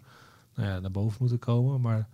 nou 0.54 0.68
ja, 0.68 0.78
naar 0.78 0.90
boven 0.90 1.16
moeten 1.20 1.38
komen. 1.38 1.80
Maar 1.80 2.08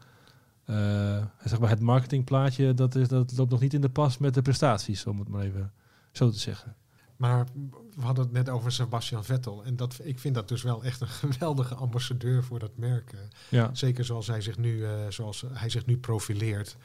uh, 0.71 1.25
zeg 1.45 1.59
maar 1.59 1.71
het 1.71 1.81
marketingplaatje, 1.81 2.75
dat, 2.75 2.95
is, 2.95 3.09
dat 3.09 3.33
loopt 3.37 3.51
nog 3.51 3.61
niet 3.61 3.75
in 3.75 3.81
de 3.81 3.89
pas 3.89 4.19
met 4.19 4.35
de 4.35 4.43
prestaties, 4.43 5.07
om 5.07 5.19
het 5.19 5.29
maar 5.29 5.43
even 5.43 5.73
zo 6.13 6.31
te 6.31 6.39
zeggen. 6.39 6.75
Maar 7.19 7.47
we 7.95 8.03
hadden 8.03 8.25
het 8.25 8.33
net 8.33 8.49
over 8.49 8.73
Sebastian 8.73 9.25
Vettel. 9.25 9.65
En 9.65 9.77
dat, 9.77 9.99
ik 10.03 10.19
vind 10.19 10.35
dat 10.35 10.49
dus 10.49 10.63
wel 10.63 10.85
echt 10.85 11.01
een 11.01 11.09
geweldige 11.33 11.75
ambassadeur 11.75 12.45
voor 12.45 12.59
dat 12.59 12.77
merk. 12.77 13.15
Ja. 13.49 13.75
Zeker 13.75 14.05
zoals 14.05 14.27
hij 14.27 14.41
zich 14.41 14.59
nu, 14.59 14.77
uh, 14.77 14.91
zoals 15.09 15.45
hij 15.53 15.69
zich 15.69 15.87
nu 15.87 15.99
profileert. 15.99 16.77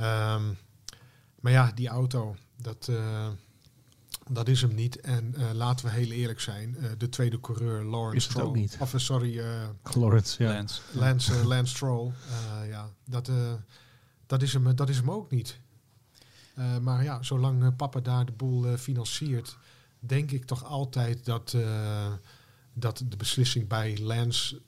Um, 0.00 0.58
maar 1.40 1.52
ja, 1.52 1.72
die 1.74 1.88
auto, 1.88 2.36
dat, 2.56 2.86
uh, 2.90 3.28
dat 4.30 4.48
is 4.48 4.62
hem 4.62 4.74
niet. 4.74 5.00
En 5.00 5.34
uh, 5.38 5.50
laten 5.52 5.86
we 5.86 5.92
heel 5.92 6.10
eerlijk 6.10 6.40
zijn. 6.40 6.76
de 6.98 7.08
tweede 7.08 7.40
coureur, 7.40 7.84
Lawrence 7.84 8.16
is 8.16 8.22
het 8.22 8.32
Stroll. 8.32 8.48
ook 8.48 8.54
niet. 8.54 8.76
Of 8.80 8.92
sorry, 8.96 9.44
Lawrence, 9.94 10.42
ja. 10.42 10.52
Lance, 10.52 10.80
Lance, 10.92 11.46
Lance 11.46 11.74
Stroll. 11.74 12.12
ja, 12.68 12.90
dat, 13.04 13.30
dat, 14.26 14.42
is 14.42 14.52
hem, 14.52 14.76
dat 14.76 14.88
is 14.88 14.96
hem 14.96 15.10
ook 15.10 15.30
niet. 15.30 15.60
Uh, 16.60 16.78
maar 16.78 17.02
ja, 17.02 17.22
zolang 17.22 17.62
uh, 17.62 17.68
papa 17.76 18.00
daar 18.00 18.24
de 18.24 18.32
boel 18.32 18.66
uh, 18.66 18.76
financiert, 18.76 19.56
denk 19.98 20.30
ik 20.30 20.44
toch 20.44 20.64
altijd 20.64 21.24
dat, 21.24 21.56
dat 22.72 23.02
de 23.08 23.16
beslissing 23.16 23.68
bij 23.68 23.98
Lance 23.98 24.60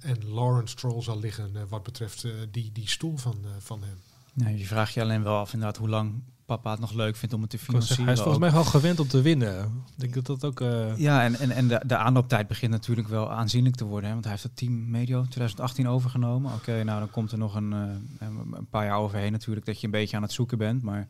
en 0.00 0.28
Lawrence 0.28 0.72
Stroll 0.72 1.02
zal 1.02 1.18
liggen 1.18 1.68
wat 1.68 1.82
betreft 1.82 2.26
die, 2.50 2.72
die 2.72 2.88
stoel 2.88 3.16
van, 3.16 3.44
van 3.58 3.82
hem. 3.82 3.98
Nee, 4.32 4.58
je 4.58 4.66
vraagt 4.66 4.94
je 4.94 5.00
alleen 5.00 5.22
wel 5.22 5.36
af 5.36 5.52
inderdaad 5.52 5.76
hoe 5.76 5.88
lang 5.88 6.22
papa 6.56 6.70
het 6.70 6.80
nog 6.80 6.92
leuk 6.92 7.16
vindt 7.16 7.34
om 7.34 7.40
het 7.40 7.50
te 7.50 7.58
financieren. 7.58 8.04
hij 8.04 8.12
is 8.12 8.20
volgens 8.20 8.38
mij 8.44 8.52
wel 8.52 8.64
gewend 8.64 9.00
om 9.00 9.08
te 9.08 9.20
winnen. 9.22 9.62
Ik 9.64 10.00
denk 10.00 10.14
dat 10.14 10.26
dat 10.26 10.44
ook... 10.44 10.60
eh, 10.60 10.96
Ja, 10.96 11.24
en, 11.24 11.34
en, 11.38 11.50
en 11.50 11.68
de, 11.68 11.82
de 11.86 11.96
aanlooptijd 11.96 12.48
begint 12.48 12.72
natuurlijk 12.72 13.08
wel 13.08 13.30
aanzienlijk 13.30 13.76
te 13.76 13.84
worden. 13.84 14.04
Hè? 14.06 14.12
Want 14.12 14.24
hij 14.24 14.32
heeft 14.32 14.44
het 14.44 14.56
team 14.56 14.90
medio 14.90 15.22
2018 15.22 15.88
overgenomen. 15.88 16.52
Oké, 16.52 16.82
nou 16.84 16.98
dan 16.98 17.10
komt 17.10 17.32
er 17.32 17.38
nog 17.38 17.54
een, 17.54 17.72
eh, 17.72 18.26
een 18.52 18.66
paar 18.70 18.84
jaar 18.84 18.98
overheen 18.98 19.32
natuurlijk 19.32 19.66
dat 19.66 19.80
je 19.80 19.84
een 19.86 19.92
beetje 19.92 20.16
aan 20.16 20.22
het 20.22 20.32
zoeken 20.32 20.58
bent. 20.58 20.82
Maar 20.82 21.08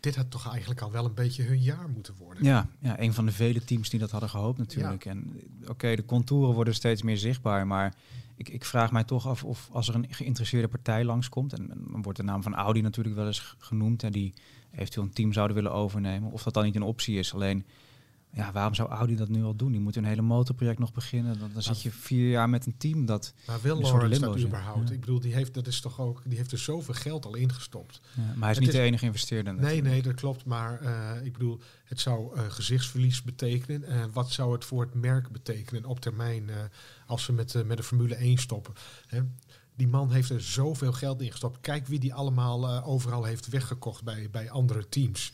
Dit 0.00 0.16
had 0.16 0.30
toch 0.30 0.48
eigenlijk 0.50 0.80
al 0.80 0.90
wel 0.92 1.04
een 1.04 1.14
beetje 1.14 1.42
hun 1.42 1.60
jaar 1.62 1.88
moeten 1.88 2.14
worden. 2.18 2.44
ja, 2.44 2.66
ja 2.78 3.00
een 3.00 3.12
van 3.14 3.26
de 3.26 3.32
vele 3.32 3.64
teams 3.64 3.90
die 3.90 4.00
dat 4.00 4.10
hadden 4.10 4.28
gehoopt 4.30 4.58
natuurlijk. 4.58 5.04
En 5.04 5.40
oké, 5.68 5.96
de 5.96 6.04
contouren 6.04 6.54
worden 6.54 6.74
steeds 6.74 7.02
meer 7.02 7.16
zichtbaar. 7.18 7.66
Maar 7.66 7.94
ik, 8.36 8.48
ik 8.48 8.64
vraag 8.64 8.92
mij 8.92 9.04
toch 9.04 9.26
af 9.26 9.44
of 9.44 9.68
als 9.72 9.88
er 9.88 9.94
een 9.94 10.06
geïnteresseerde 10.10 10.68
partij 10.68 11.04
langskomt... 11.04 11.52
en, 11.52 11.70
en 11.70 11.84
dan 11.90 12.02
wordt 12.02 12.18
de 12.18 12.24
naam 12.24 12.42
van 12.42 12.54
Audi 12.54 12.80
natuurlijk 12.80 13.16
wel 13.16 13.26
eens 13.26 13.54
genoemd... 13.58 14.02
en 14.02 14.12
die 14.12 14.34
eventueel 14.76 15.04
een 15.04 15.12
team 15.12 15.32
zouden 15.32 15.56
willen 15.56 15.72
overnemen... 15.72 16.30
of 16.30 16.42
dat 16.42 16.54
dan 16.54 16.64
niet 16.64 16.76
een 16.76 16.82
optie 16.82 17.18
is. 17.18 17.34
Alleen, 17.34 17.64
ja, 18.30 18.52
waarom 18.52 18.74
zou 18.74 18.88
Audi 18.88 19.16
dat 19.16 19.28
nu 19.28 19.42
al 19.44 19.56
doen? 19.56 19.72
Die 19.72 19.80
moet 19.80 19.96
een 19.96 20.04
hele 20.04 20.22
motorproject 20.22 20.78
nog 20.78 20.92
beginnen. 20.92 21.38
Dan, 21.38 21.50
dan 21.52 21.62
zit 21.62 21.82
je 21.82 21.90
vier 21.90 22.30
jaar 22.30 22.48
met 22.48 22.66
een 22.66 22.76
team 22.76 23.06
dat... 23.06 23.32
Maar 23.46 23.60
wil 23.62 23.80
Lawrence 23.80 24.20
dat 24.20 24.38
überhaupt? 24.40 24.88
Ja. 24.88 24.94
Ik 24.94 25.00
bedoel, 25.00 25.20
die 25.20 25.34
heeft, 25.34 25.54
dat 25.54 25.66
is 25.66 25.80
toch 25.80 26.00
ook, 26.00 26.22
die 26.24 26.38
heeft 26.38 26.52
er 26.52 26.58
zoveel 26.58 26.94
geld 26.94 27.24
al 27.26 27.34
ingestopt. 27.34 28.00
Ja, 28.14 28.22
maar 28.22 28.32
hij 28.40 28.50
is 28.50 28.56
Het 28.56 28.58
niet 28.58 28.68
is- 28.68 28.74
de 28.74 28.80
enige 28.86 29.04
investeerder. 29.04 29.52
Nee, 29.52 29.62
natuurlijk. 29.62 29.88
nee, 29.92 30.02
dat 30.02 30.14
klopt. 30.14 30.44
Maar 30.44 30.80
eh, 30.80 31.24
ik 31.24 31.32
bedoel, 31.32 31.60
het 31.84 32.00
zou 32.00 32.36
eh, 32.36 32.42
gezichtsverlies 32.48 33.22
betekenen. 33.22 33.84
En 33.84 34.10
wat 34.12 34.30
zou 34.30 34.52
het 34.52 34.64
voor 34.64 34.80
het 34.82 34.94
merk 34.94 35.28
betekenen 35.30 35.84
op 35.84 36.00
termijn 36.00 36.50
eh, 36.50 36.56
als 37.06 37.24
ze 37.24 37.32
met, 37.32 37.64
met 37.66 37.76
de 37.76 37.82
Formule 37.82 38.14
1 38.14 38.38
stoppen? 38.38 38.74
Hè? 39.06 39.20
Die 39.76 39.88
man 39.88 40.10
heeft 40.10 40.30
er 40.30 40.40
zoveel 40.40 40.92
geld 40.92 41.20
in 41.20 41.30
gestopt. 41.30 41.60
Kijk 41.60 41.86
wie 41.86 41.98
die 41.98 42.14
allemaal 42.14 42.68
eh, 42.68 42.88
overal 42.88 43.24
heeft 43.24 43.48
weggekocht 43.48 44.04
bij, 44.04 44.28
bij 44.30 44.50
andere 44.50 44.88
teams. 44.88 45.32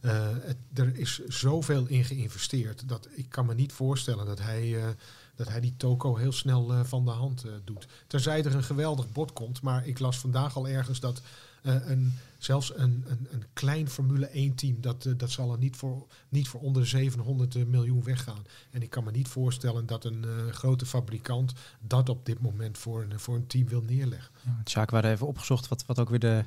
Eh, 0.00 0.28
er 0.74 0.96
is 0.96 1.26
zoveel 1.26 1.86
in 1.86 2.04
geïnvesteerd 2.04 2.88
dat 2.88 3.08
ik 3.10 3.28
kan 3.28 3.46
me 3.46 3.54
niet 3.54 3.72
voorstellen 3.72 4.26
dat 4.26 4.38
hij, 4.38 4.76
eh, 4.76 4.88
dat 5.34 5.48
hij 5.48 5.60
die 5.60 5.74
toko 5.76 6.16
heel 6.16 6.32
snel 6.32 6.84
van 6.84 7.04
de 7.04 7.10
hand 7.10 7.44
doet. 7.64 7.86
Tenzij 8.06 8.44
er 8.44 8.54
een 8.54 8.64
geweldig 8.64 9.12
bod 9.12 9.32
komt, 9.32 9.62
maar 9.62 9.86
ik 9.86 9.98
las 9.98 10.18
vandaag 10.18 10.56
al 10.56 10.68
ergens 10.68 11.00
dat 11.00 11.22
eh, 11.62 11.74
een, 11.90 12.12
zelfs 12.38 12.72
een, 12.76 13.04
een, 13.08 13.26
een 13.30 13.44
klein 13.52 13.88
Formule 13.88 14.26
1 14.26 14.54
team, 14.54 14.80
dat, 14.80 15.04
eh, 15.06 15.12
dat 15.16 15.30
zal 15.30 15.52
er 15.52 15.58
niet 15.58 15.76
voor, 15.76 16.06
niet 16.28 16.48
voor 16.48 16.60
onder 16.60 16.86
700 16.86 17.66
miljoen 17.68 18.02
weggaan. 18.04 18.42
En 18.70 18.82
ik 18.82 18.90
kan 18.90 19.04
me 19.04 19.10
niet 19.10 19.28
voorstellen 19.28 19.86
dat 19.86 20.04
een 20.04 20.24
eh, 20.24 20.52
grote 20.52 20.86
fabrikant 20.86 21.52
dat 21.80 22.08
op 22.08 22.26
dit 22.26 22.40
moment 22.40 22.78
voor 22.78 23.02
een, 23.02 23.20
voor 23.20 23.36
een 23.36 23.46
team 23.46 23.68
wil 23.68 23.82
neerleggen. 23.82 24.30
Ja, 24.44 24.60
Sjaak, 24.64 24.88
we 24.88 24.94
hadden 24.94 25.12
even 25.12 25.26
opgezocht 25.26 25.68
wat, 25.68 25.84
wat 25.86 25.98
ook 25.98 26.08
weer 26.08 26.18
de, 26.18 26.44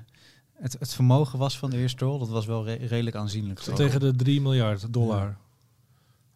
het, 0.54 0.76
het 0.80 0.94
vermogen 0.94 1.40
was 1.40 1.58
van 1.58 1.70
de 1.70 1.78
heer 1.78 1.90
Stroll. 1.90 2.20
Dat 2.20 2.30
was 2.30 2.46
wel 2.46 2.66
re- 2.66 2.86
redelijk 2.86 3.16
aanzienlijk. 3.16 3.60
tegen 3.60 4.00
de 4.00 4.16
3 4.16 4.42
miljard 4.42 4.94
dollar. 4.94 5.38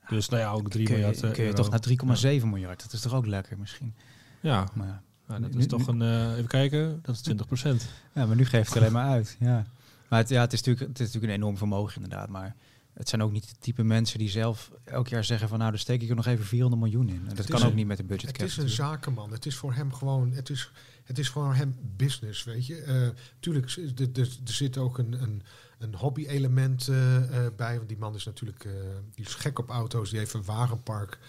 Dus 0.09 0.29
nou 0.29 0.41
ja, 0.41 0.51
ook 0.51 0.69
3 0.69 0.85
kun 0.85 0.95
je, 0.95 1.01
miljard 1.01 1.23
eh, 1.23 1.31
kun 1.31 1.43
je 1.43 1.49
euro. 1.49 1.63
toch 1.63 1.69
naar 1.69 2.39
3,7 2.39 2.45
miljard. 2.45 2.81
Dat 2.83 2.93
is 2.93 3.01
toch 3.01 3.13
ook 3.13 3.25
lekker 3.25 3.57
misschien. 3.59 3.93
Ja, 4.41 4.67
Maar, 4.73 5.01
ja. 5.27 5.33
ja, 5.33 5.39
dat 5.39 5.51
Nu- 5.51 5.57
is 5.57 5.63
nu- 5.63 5.65
toch 5.77 5.87
een... 5.87 6.01
eh, 6.01 6.31
even 6.31 6.47
kijken, 6.47 6.99
dat 7.01 7.15
is 7.15 7.21
20 7.21 7.45
procent. 7.45 7.87
ja, 8.13 8.25
maar 8.25 8.35
nu 8.35 8.45
geeft 8.45 8.67
het 8.69 8.77
alleen 8.77 8.91
maar 8.99 9.09
uit. 9.09 9.35
Ja. 9.39 9.65
Maar 10.09 10.19
het, 10.19 10.29
ja, 10.29 10.41
het, 10.41 10.53
is 10.53 10.59
natuurlijk, 10.63 10.87
het 10.87 10.99
is 10.99 11.05
natuurlijk 11.05 11.33
een 11.33 11.39
enorm 11.39 11.57
vermogen 11.57 11.95
inderdaad. 12.01 12.29
Maar 12.29 12.55
het 12.93 13.09
zijn 13.09 13.21
ook 13.23 13.31
niet 13.31 13.49
de 13.49 13.55
type 13.59 13.83
mensen 13.83 14.19
die 14.19 14.29
zelf 14.29 14.71
elk 14.83 15.07
jaar 15.07 15.23
zeggen 15.23 15.49
van 15.49 15.57
nou, 15.57 15.69
dan 15.71 15.79
steek 15.79 16.01
ik 16.01 16.09
er 16.09 16.15
nog 16.15 16.25
even 16.25 16.45
400 16.45 16.81
miljoen 16.81 17.09
in. 17.09 17.25
En 17.29 17.35
dat 17.35 17.45
kan 17.45 17.61
ook 17.63 17.69
een- 17.69 17.75
niet 17.75 17.87
met 17.87 17.97
de 17.97 18.03
budget 18.03 18.27
Het 18.31 18.41
is 18.41 18.57
een 18.57 18.63
natuurlijk. 18.63 18.91
zakenman. 18.93 19.31
Het 19.31 19.45
is 19.45 19.55
voor 19.55 19.73
hem 19.73 19.93
gewoon, 19.93 20.31
het 20.31 20.49
is, 20.49 20.71
het 21.03 21.17
is 21.19 21.29
voor 21.29 21.55
hem 21.55 21.75
business, 21.95 22.43
weet 22.43 22.65
je. 22.65 22.75
Eh, 22.81 23.07
tuurlijk, 23.39 23.71
er, 24.15 24.29
zit 24.43 24.77
ook 24.77 24.97
een, 24.97 25.21
een, 25.21 25.41
een 25.79 25.95
hobby-element 25.95 26.87
eh, 26.87 27.45
eh, 27.45 27.51
bij. 27.55 27.75
Want 27.77 27.87
die 27.89 27.97
man 27.97 28.15
is 28.15 28.25
natuurlijk 28.25 28.65
eh, 28.65 28.71
die 29.15 29.25
is 29.25 29.33
gek 29.35 29.59
op 29.59 29.69
auto's. 29.69 30.09
Die 30.09 30.19
heeft 30.19 30.33
een 30.33 30.43
wagenpark. 30.45 31.19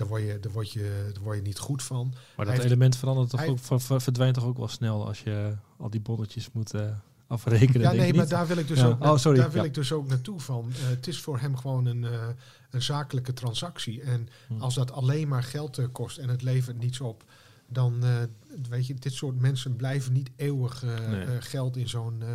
Daar 0.00 0.08
word 0.08 0.22
je, 0.22 0.38
daar 0.40 0.52
word 0.52 0.72
je, 0.72 1.10
daar 1.14 1.22
word 1.22 1.36
je 1.36 1.42
niet 1.42 1.58
goed 1.58 1.82
van. 1.82 2.14
Maar 2.36 2.46
dat 2.46 2.54
heeft- 2.54 2.66
element 2.66 2.96
verandert 2.96 3.30
toch 3.30 3.40
hij- 3.40 3.48
ook, 3.48 3.58
ver- 3.58 3.80
ver- 3.80 4.00
verdwijnt 4.00 4.34
toch 4.34 4.44
ook 4.44 4.56
wel 4.58 4.68
snel 4.68 5.06
als 5.06 5.20
je 5.22 5.52
al 5.78 5.90
die 5.90 6.00
bonnetjes 6.00 6.48
moet 6.52 6.74
eh, 6.74 6.82
afrekenen. 7.26 7.80
Ja, 7.80 7.92
nee, 7.92 8.14
maar 8.14 8.28
daar 8.28 8.46
wil 8.46 8.56
ik 8.56 8.68
dus 8.68 8.78
Ja. 8.78 8.86
ook, 8.86 9.04
Oh, 9.04 9.16
sorry. 9.16 9.38
daar 9.38 9.50
wil 9.50 9.62
Ja. 9.62 9.68
ik 9.68 9.74
dus 9.74 9.92
ook 9.92 10.08
naartoe 10.08 10.40
van. 10.40 10.72
Eh, 10.72 10.88
het 10.88 11.06
is 11.06 11.20
voor 11.20 11.38
hem 11.38 11.56
gewoon 11.56 11.86
een, 11.86 12.04
eh, 12.04 12.26
een 12.70 12.82
zakelijke 12.82 13.32
transactie. 13.32 14.02
En 14.02 14.28
Hm. 14.48 14.60
als 14.60 14.74
dat 14.74 14.92
alleen 14.92 15.28
maar 15.28 15.42
geld 15.42 15.78
kost 15.92 16.18
en 16.18 16.28
het 16.28 16.42
levert 16.42 16.78
niets 16.78 17.00
op, 17.00 17.24
dan 17.72 18.04
eh, 18.04 18.16
weet 18.68 18.86
je, 18.86 18.94
dit 18.94 19.12
soort 19.12 19.40
mensen 19.40 19.76
blijven 19.76 20.12
niet 20.12 20.30
eeuwig 20.36 20.84
eh, 20.84 21.08
Nee. 21.08 21.24
eh, 21.24 21.30
geld 21.40 21.76
in 21.76 21.88
zo'n 21.88 22.22
eh, 22.22 22.28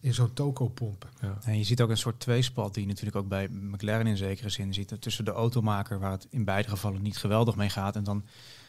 in 0.00 0.14
zo'n 0.14 0.32
toko 0.32 0.68
pompen. 0.68 1.08
Ja. 1.20 1.38
En 1.42 1.58
je 1.58 1.64
ziet 1.64 1.80
ook 1.80 1.90
een 1.90 1.96
soort 1.96 2.20
tweespalt 2.20 2.74
die 2.74 2.82
je 2.82 2.88
natuurlijk 2.88 3.16
ook 3.16 3.28
bij 3.28 3.48
McLaren 3.48 4.06
in 4.06 4.16
zekere 4.16 4.48
zin 4.48 4.74
ziet. 4.74 4.96
Tussen 5.00 5.24
de 5.24 5.30
automaker, 5.30 5.98
waar 5.98 6.10
het 6.10 6.26
in 6.30 6.44
beide 6.44 6.68
gevallen 6.68 7.02
niet 7.02 7.16
geweldig 7.16 7.56
mee 7.56 7.68
gaat, 7.70 7.96
en 7.96 8.04
dan 8.04 8.24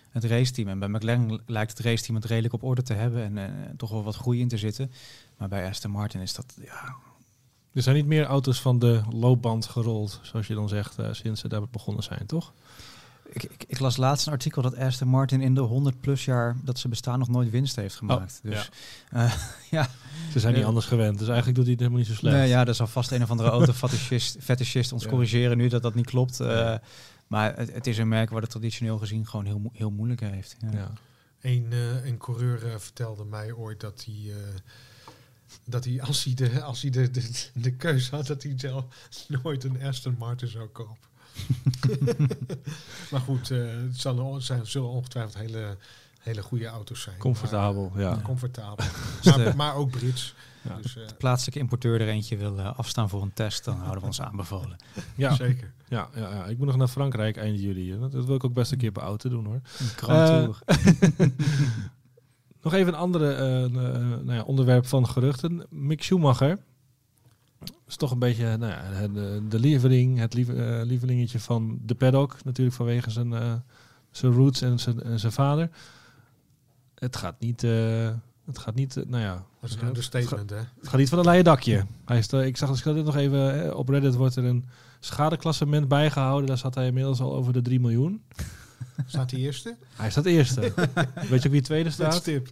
het 0.09 0.23
raceteam. 0.23 0.67
En 0.67 0.79
bij 0.79 0.87
McLaren 0.89 1.41
lijkt 1.45 1.77
het 1.77 1.85
raceteam 1.85 2.15
het 2.15 2.25
redelijk 2.25 2.53
op 2.53 2.63
orde 2.63 2.81
te 2.81 2.93
hebben 2.93 3.23
en 3.23 3.37
eh, 3.37 3.69
toch 3.77 3.89
wel 3.89 4.03
wat 4.03 4.15
groei 4.15 4.39
in 4.39 4.47
te 4.47 4.57
zitten. 4.57 4.91
Maar 5.37 5.47
bij 5.47 5.67
Aston 5.69 5.91
Martin 5.91 6.21
is 6.21 6.33
dat, 6.33 6.53
ja, 6.61 6.95
Er 7.73 7.81
zijn 7.81 7.95
niet 7.95 8.05
meer 8.05 8.25
auto's 8.25 8.61
van 8.61 8.79
de 8.79 9.01
loopband 9.09 9.65
gerold, 9.65 10.19
zoals 10.21 10.47
je 10.47 10.53
dan 10.53 10.69
zegt, 10.69 10.99
eh, 10.99 11.07
sinds 11.13 11.41
ze 11.41 11.47
daar 11.47 11.69
begonnen 11.71 12.03
zijn, 12.03 12.25
toch? 12.25 12.53
Ik, 13.33 13.43
ik, 13.43 13.63
ik 13.67 13.79
las 13.79 13.97
laatst 13.97 14.25
een 14.27 14.31
artikel 14.33 14.61
dat 14.61 14.77
Aston 14.77 15.07
Martin 15.07 15.41
in 15.41 15.53
de 15.55 15.61
100 15.61 16.01
plus 16.01 16.25
jaar 16.25 16.55
dat 16.63 16.79
ze 16.79 16.87
bestaan 16.87 17.19
nog 17.19 17.27
nooit 17.29 17.49
winst 17.49 17.75
heeft 17.75 17.95
gemaakt. 17.95 18.41
Oh, 18.45 18.51
dus 18.51 18.69
eh, 19.11 19.33
ja. 19.71 19.89
Ze 20.31 20.39
zijn 20.39 20.53
niet 20.53 20.61
Ja. 20.61 20.67
anders 20.67 20.85
gewend, 20.85 21.17
dus 21.19 21.27
eigenlijk 21.27 21.55
doet 21.57 21.63
hij 21.65 21.73
het 21.73 21.79
helemaal 21.81 21.99
niet 22.01 22.09
zo 22.09 22.15
slecht. 22.19 22.35
Nee, 22.35 22.47
ja, 22.47 22.65
er 22.65 22.75
zal 22.75 22.87
vast 22.87 23.11
een 23.11 23.23
of 23.23 23.29
andere 23.31 23.49
autofetischist 23.49 24.37
fetischist 24.41 24.91
ons 24.93 25.03
Ja. 25.03 25.09
corrigeren 25.09 25.57
nu 25.57 25.67
dat 25.67 25.81
dat 25.81 25.95
niet 25.95 26.05
klopt. 26.05 26.39
eh, 26.39 26.47
Ja. 26.47 26.81
Maar 27.27 27.55
het, 27.57 27.73
het 27.73 27.87
is 27.87 27.97
een 27.97 28.07
merk 28.07 28.29
waar 28.29 28.41
het 28.41 28.49
traditioneel 28.49 28.97
gezien 28.97 29.27
gewoon 29.27 29.45
heel, 29.45 29.59
mo- 29.59 29.71
heel 29.73 29.91
moeilijk 29.91 30.19
heeft. 30.21 30.55
Ja. 30.59 30.69
Ja. 30.71 30.91
Een, 31.41 31.67
eh, 31.69 32.05
een 32.05 32.17
coureur 32.17 32.79
vertelde 32.81 33.25
mij 33.25 33.51
ooit 33.53 33.79
dat 33.79 34.05
hij, 34.05 34.33
eh, 34.33 34.35
dat 35.65 35.85
hij 35.85 36.01
als 36.01 36.23
hij, 36.23 36.33
de, 36.33 36.61
als 36.61 36.81
hij 36.81 36.91
de, 36.91 37.11
de, 37.11 37.49
de 37.53 37.71
keuze 37.71 38.15
had, 38.15 38.27
dat 38.27 38.43
hij 38.43 38.53
zelf 38.57 38.85
nooit 39.43 39.63
een 39.63 39.83
Aston 39.83 40.15
Martin 40.19 40.47
zou 40.47 40.67
kopen. 40.67 41.07
maar 43.11 43.21
goed, 43.21 43.51
eh, 43.51 43.59
het 43.59 43.99
zal, 43.99 44.41
zijn, 44.41 44.65
zullen 44.65 44.89
ongetwijfeld 44.89 45.37
hele, 45.37 45.77
hele 46.19 46.41
goede 46.41 46.65
auto's 46.65 47.01
zijn. 47.01 47.17
Comfortabel, 47.17 47.91
Maar, 47.93 48.01
ja. 48.01 48.11
eh, 48.17 48.23
comfortabel. 48.23 48.85
Dus 49.21 49.35
maar, 49.35 49.45
de 49.45 49.55
maar 49.55 49.75
ook 49.75 49.91
Brits. 49.91 50.35
Ja. 50.61 50.75
Dus, 50.81 50.95
eh, 50.95 51.03
plaatselijke 51.17 51.59
importeur 51.59 52.01
er 52.01 52.07
eentje 52.07 52.37
wil 52.37 52.59
eh, 52.59 52.77
afstaan 52.77 53.09
voor 53.09 53.21
een 53.21 53.33
test, 53.33 53.63
dan 53.63 53.77
houden 53.77 53.99
we 53.99 54.05
ons 54.05 54.21
aanbevolen. 54.21 54.75
Ja, 55.15 55.35
Zeker. 55.45 55.71
ja, 55.87 56.09
ja, 56.15 56.29
ja, 56.33 56.45
ik 56.45 56.57
moet 56.57 56.67
nog 56.67 56.77
naar 56.77 56.87
Frankrijk 56.87 57.37
eind 57.37 57.59
juli. 57.59 57.91
hè. 57.91 58.09
Dat 58.09 58.25
wil 58.25 58.35
ik 58.35 58.43
ook 58.43 58.53
best 58.53 58.71
een 58.71 58.77
keer 58.77 58.91
bij 58.91 59.03
auto 59.03 59.29
doen 59.29 59.45
hoor. 59.45 59.61
Een 59.79 60.07
Eh. 60.07 60.47
Nog 62.61 62.73
even 62.73 62.93
een 62.93 62.99
andere 62.99 63.33
eh, 63.33 63.63
eh, 63.65 63.71
nou 63.71 64.33
ja, 64.33 64.41
onderwerp 64.41 64.85
van 64.85 65.07
geruchten. 65.07 65.65
Mick 65.69 66.03
Schumacher 66.03 66.57
is 67.87 67.95
toch 67.95 68.11
een 68.11 68.19
beetje 68.19 68.57
nou 68.57 68.71
ja, 68.71 69.07
de, 69.07 69.41
de 69.49 69.59
lieveling, 69.59 70.19
het 70.19 70.33
lief, 70.33 70.49
eh, 70.49 70.81
lievelingetje 70.83 71.39
van 71.39 71.79
de 71.85 71.95
paddock. 71.95 72.37
Natuurlijk 72.43 72.75
vanwege 72.75 73.09
zijn, 73.11 73.33
eh, 73.33 73.53
zijn 74.11 74.31
roots 74.31 74.61
en 74.61 74.79
zijn, 74.79 75.03
en 75.03 75.19
zijn 75.19 75.31
vader. 75.31 75.69
Het 76.95 77.15
gaat 77.15 77.39
niet, 77.39 77.63
eh, 77.63 78.09
het 78.45 78.57
gaat 78.57 78.75
niet, 78.75 78.95
nou 79.07 79.23
ja, 79.23 79.45
Dat 79.61 79.69
is 79.69 79.75
een 79.75 79.87
understatement, 79.87 80.49
hè? 80.49 80.55
het 80.55 80.87
gaat 80.87 80.99
niet 80.99 81.09
van 81.09 81.19
een 81.19 81.25
leien 81.25 81.43
dakje. 81.43 81.85
Hij 82.05 82.17
is, 82.17 82.27
ik 82.27 82.57
zag 82.57 82.69
dus 82.69 82.81
dit 82.81 83.05
nog 83.05 83.15
even 83.15 83.75
op 83.77 83.89
Reddit 83.89 84.15
wordt 84.15 84.35
er 84.35 84.43
een 84.43 84.65
schadeklassement 84.99 85.87
bijgehouden. 85.87 86.47
Daar 86.47 86.57
zat 86.57 86.75
hij 86.75 86.87
inmiddels 86.87 87.19
al 87.19 87.35
over 87.35 87.53
de 87.53 87.61
3 87.61 87.79
miljoen. 87.79 88.21
Staat 89.05 89.29
die 89.29 89.39
eerste? 89.39 89.75
Hij 89.95 90.11
staat 90.11 90.25
eerste. 90.25 90.61
Weet 91.29 91.41
je 91.41 91.47
ook 91.47 91.53
wie 91.53 91.61
tweede 91.61 91.83
Met 91.83 91.93
staat? 91.93 92.13
stip. 92.13 92.49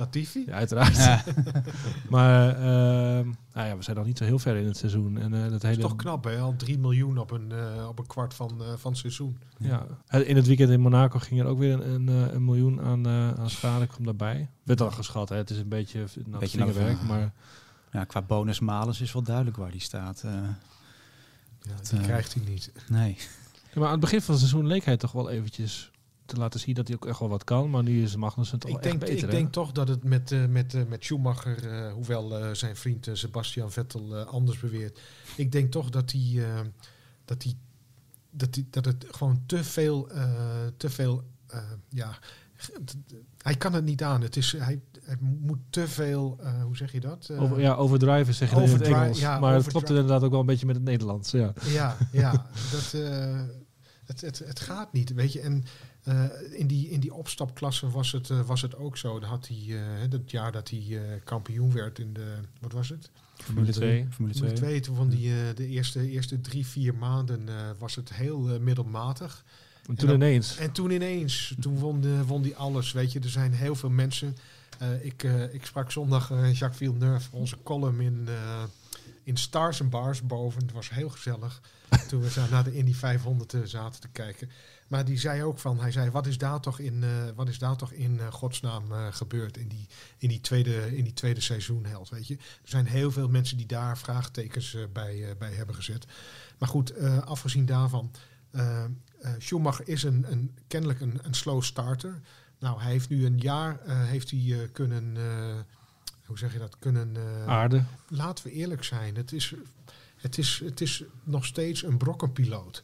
Latifi? 0.00 0.42
Ja, 0.46 0.52
uiteraard. 0.52 0.96
Ja. 0.96 1.24
Maar 2.10 2.48
ehm, 2.54 3.26
nou 3.52 3.68
ja, 3.68 3.76
we 3.76 3.82
zijn 3.82 3.96
nog 3.96 4.06
niet 4.06 4.18
zo 4.18 4.24
heel 4.24 4.38
ver 4.38 4.56
in 4.56 4.66
het 4.66 4.76
seizoen. 4.76 5.18
En, 5.18 5.34
eh, 5.34 5.40
dat 5.42 5.50
Dat 5.50 5.62
hele, 5.62 5.74
is 5.76 5.82
toch 5.82 5.96
knap, 5.96 6.24
hè? 6.24 6.38
Al 6.38 6.54
3 6.56 6.78
miljoen 6.78 7.18
op 7.18 7.30
een, 7.30 7.52
eh, 7.52 7.88
op 7.88 7.98
een 7.98 8.06
kwart 8.06 8.34
van, 8.34 8.62
eh, 8.62 8.66
van 8.76 8.90
het 8.90 9.00
seizoen. 9.00 9.38
Ja. 9.58 9.86
Het- 10.06 10.26
In 10.26 10.36
het 10.36 10.46
weekend 10.46 10.70
in 10.70 10.80
Monaco 10.80 11.18
ging 11.18 11.40
er 11.40 11.46
ook 11.46 11.58
weer 11.58 11.72
een, 11.72 11.90
een, 11.90 12.08
eh, 12.08 12.32
een 12.34 12.44
miljoen 12.44 12.80
aan, 12.80 13.06
eh, 13.06 13.32
aan 13.32 13.50
schade. 13.50 13.86
Komt 13.86 14.04
daarbij. 14.04 14.48
Werd 14.62 14.80
al 14.80 14.90
geschat, 14.90 15.28
hè? 15.28 15.36
het 15.36 15.50
is 15.50 15.58
een 15.58 15.68
beetje, 15.68 15.98
nou, 16.26 16.38
Beetje 16.38 16.58
lang- 16.58 17.02
Maar 17.08 17.32
ja, 17.92 18.04
qua 18.04 18.22
bonus 18.22 18.60
malus 18.60 19.00
is 19.00 19.12
wel 19.12 19.22
duidelijk 19.22 19.56
waar 19.56 19.70
die 19.70 19.80
staat. 19.80 20.22
eh. 20.24 20.32
Ja, 20.32 21.74
Dat, 21.76 21.90
die 21.90 22.00
krijgt 22.00 22.34
hij 22.34 22.42
niet. 22.44 22.72
nee. 22.88 23.16
Ja, 23.72 23.76
maar 23.78 23.84
aan 23.84 23.90
het 23.90 24.00
begin 24.00 24.20
van 24.22 24.34
het 24.34 24.42
seizoen 24.44 24.66
leek 24.66 24.84
hij 24.84 24.96
toch 24.96 25.12
wel 25.12 25.30
eventjes 25.30 25.90
te 26.30 26.36
laten 26.36 26.60
zien 26.60 26.74
dat 26.74 26.86
hij 26.86 26.96
ook 26.96 27.06
echt 27.06 27.18
wel 27.18 27.28
wat 27.28 27.44
kan. 27.44 27.70
Maar 27.70 27.82
nu 27.82 28.02
is 28.02 28.16
Magnussen 28.16 28.58
toch 28.58 28.70
Ik 28.70 28.82
denk, 28.82 28.94
echt 28.94 29.04
beter. 29.04 29.24
ik 29.24 29.30
hè? 29.30 29.38
denk 29.38 29.52
toch 29.52 29.72
dat 29.72 29.88
het 29.88 30.04
met, 30.04 30.32
eh, 30.32 30.46
met, 30.46 30.74
eh, 30.74 30.82
met 30.88 31.04
Schumacher, 31.04 31.68
eh, 31.68 31.92
hoewel 31.92 32.54
zijn 32.54 32.76
vriend 32.76 33.08
Sebastian 33.12 33.72
Vettel 33.72 34.16
anders 34.16 34.58
beweert, 34.58 35.00
ik 35.36 35.52
denk 35.52 35.70
toch 35.72 35.90
dat 35.90 36.12
hij, 36.12 36.44
dat, 37.24 37.42
hij, 37.42 37.54
dat, 38.30 38.54
hij, 38.54 38.66
dat 38.70 38.84
het 38.84 39.06
gewoon 39.10 39.42
te 39.46 39.64
veel, 39.64 40.08
te 40.76 40.90
veel 40.90 41.24
ja, 41.88 42.18
hij 43.42 43.54
kan 43.54 43.72
het 43.72 43.84
niet 43.84 44.02
aan. 44.02 44.22
Het 44.22 44.36
is, 44.36 44.52
hij, 44.52 44.80
hij 45.02 45.16
moet 45.20 45.58
te 45.70 45.88
veel, 45.88 46.38
uh, 46.42 46.62
hoe 46.62 46.76
zeg 46.76 46.92
je 46.92 47.00
dat? 47.00 47.28
Uh, 47.30 47.42
Over, 47.42 47.60
ja, 47.60 47.74
overdriven 47.74 48.34
zeg 48.34 48.50
je 48.50 48.56
in 48.62 48.72
het 48.72 48.82
Engels. 48.82 49.20
Ja, 49.20 49.38
maar 49.38 49.54
het 49.54 49.66
klopt 49.66 49.88
inderdaad 49.88 50.22
ook 50.22 50.30
wel 50.30 50.40
een 50.40 50.46
beetje 50.46 50.66
met 50.66 50.74
het 50.74 50.84
Nederlands. 50.84 51.30
Ja, 51.30 51.52
ja, 51.64 51.96
ja 52.12 52.46
dat, 52.70 52.92
uh, 52.94 53.40
het, 54.04 54.20
het, 54.20 54.38
het 54.38 54.60
gaat 54.60 54.92
niet. 54.92 55.12
Weet 55.12 55.32
je, 55.32 55.40
en 55.40 55.64
in, 56.50 56.66
die, 56.66 56.88
in 56.88 57.00
die 57.00 57.14
opstapklasse 57.14 57.90
was 57.90 58.12
het, 58.12 58.28
was 58.28 58.62
het 58.62 58.76
ook 58.76 58.96
zo. 58.96 59.20
Dan 59.20 59.28
had 59.28 59.48
hij, 59.48 60.08
dat 60.08 60.30
jaar 60.30 60.52
dat 60.52 60.70
hij 60.70 61.00
kampioen 61.24 61.72
werd 61.72 61.98
in 61.98 62.12
de, 62.12 62.34
wat 62.60 62.72
was 62.72 62.88
het? 62.88 63.10
Formule 63.34 63.72
2. 63.72 64.06
Formule 64.10 64.34
2. 64.34 64.52
2 64.52 64.80
toen 64.80 64.96
van 64.96 65.08
die, 65.08 65.32
de 65.54 65.66
eerste, 65.66 66.10
eerste 66.10 66.40
drie, 66.40 66.66
vier 66.66 66.94
maanden 66.94 67.48
was 67.78 67.94
het 67.94 68.12
heel 68.12 68.60
middelmatig. 68.60 69.44
En 69.86 69.94
toen 69.94 70.10
ineens. 70.10 70.56
En 70.56 70.72
toen 70.72 70.90
ineens. 70.90 71.54
Toen 71.60 71.78
won, 71.78 72.24
won 72.24 72.42
die 72.42 72.56
alles. 72.56 72.92
Weet 72.92 73.12
je, 73.12 73.20
er 73.20 73.28
zijn 73.28 73.52
heel 73.52 73.74
veel 73.74 73.90
mensen. 73.90 74.36
Uh, 74.82 75.04
ik, 75.04 75.22
uh, 75.22 75.54
ik 75.54 75.66
sprak 75.66 75.90
zondag 75.90 76.30
uh, 76.30 76.52
Jacques 76.52 76.76
Villeneuve, 76.76 77.28
onze 77.30 77.56
column 77.62 78.00
in, 78.00 78.28
in 79.22 79.36
Stars 79.36 79.80
and 79.80 79.90
Bars 79.90 80.22
boven. 80.22 80.62
Het 80.62 80.72
was 80.72 80.90
heel 80.90 81.08
gezellig 81.08 81.60
toen 82.08 82.20
we 82.20 82.46
naar 82.50 82.64
de 82.64 82.74
Indy 82.74 82.94
500 82.94 83.54
zaten 83.64 84.00
te 84.00 84.08
kijken. 84.08 84.50
Maar 84.88 85.04
die 85.04 85.18
zei 85.18 85.42
ook 85.42 85.58
van, 85.58 85.80
hij 85.80 85.90
zei, 85.90 86.10
wat 86.10 86.26
is 86.26 86.38
daar 86.38 86.60
toch 86.60 86.78
in, 86.78 87.04
wat 87.34 87.48
is 87.48 87.58
daar 87.58 87.76
toch 87.76 87.92
in 87.92 88.20
godsnaam 88.32 88.84
gebeurd 89.10 89.56
in 89.56 89.68
die, 89.68 89.86
in, 90.18 90.28
die 90.28 90.40
tweede, 90.40 90.96
in 90.96 91.04
die 91.04 91.12
tweede 91.12 91.40
seizoenheld, 91.40 92.08
weet 92.08 92.26
je. 92.26 92.34
Er 92.34 92.68
zijn 92.68 92.86
heel 92.86 93.10
veel 93.10 93.28
mensen 93.28 93.56
die 93.56 93.66
daar 93.66 93.98
vraagtekens 93.98 94.76
bij, 94.92 95.36
bij 95.38 95.52
hebben 95.52 95.74
gezet. 95.74 96.06
Maar 96.58 96.68
goed, 96.68 96.98
afgezien 97.24 97.66
daarvan, 97.66 98.10
Schumacher 99.38 99.88
is 99.88 100.02
een, 100.02 100.26
een, 100.30 100.56
kennelijk 100.66 101.00
een, 101.00 101.18
een 101.22 101.34
slow 101.34 101.62
starter. 101.62 102.20
Nou, 102.58 102.80
hij 102.80 102.90
heeft 102.90 103.08
nu 103.08 103.26
een 103.26 103.38
jaar 103.38 103.80
heeft 103.88 104.30
hij, 104.30 104.68
kunnen, 104.72 105.16
hoe 106.30 106.38
zeg 106.38 106.52
je 106.52 106.58
dat, 106.58 106.78
kunnen... 106.78 107.16
Aarde. 107.46 107.84
Laten 108.08 108.44
we 108.44 108.52
eerlijk 108.52 108.84
zijn, 108.84 109.16
het 109.16 109.32
is, 109.32 109.54
het 110.16 110.38
is, 110.38 110.62
het 110.64 110.80
is 110.80 111.04
nog 111.24 111.44
steeds 111.44 111.82
een 111.82 111.96
brokkenpiloot. 111.96 112.82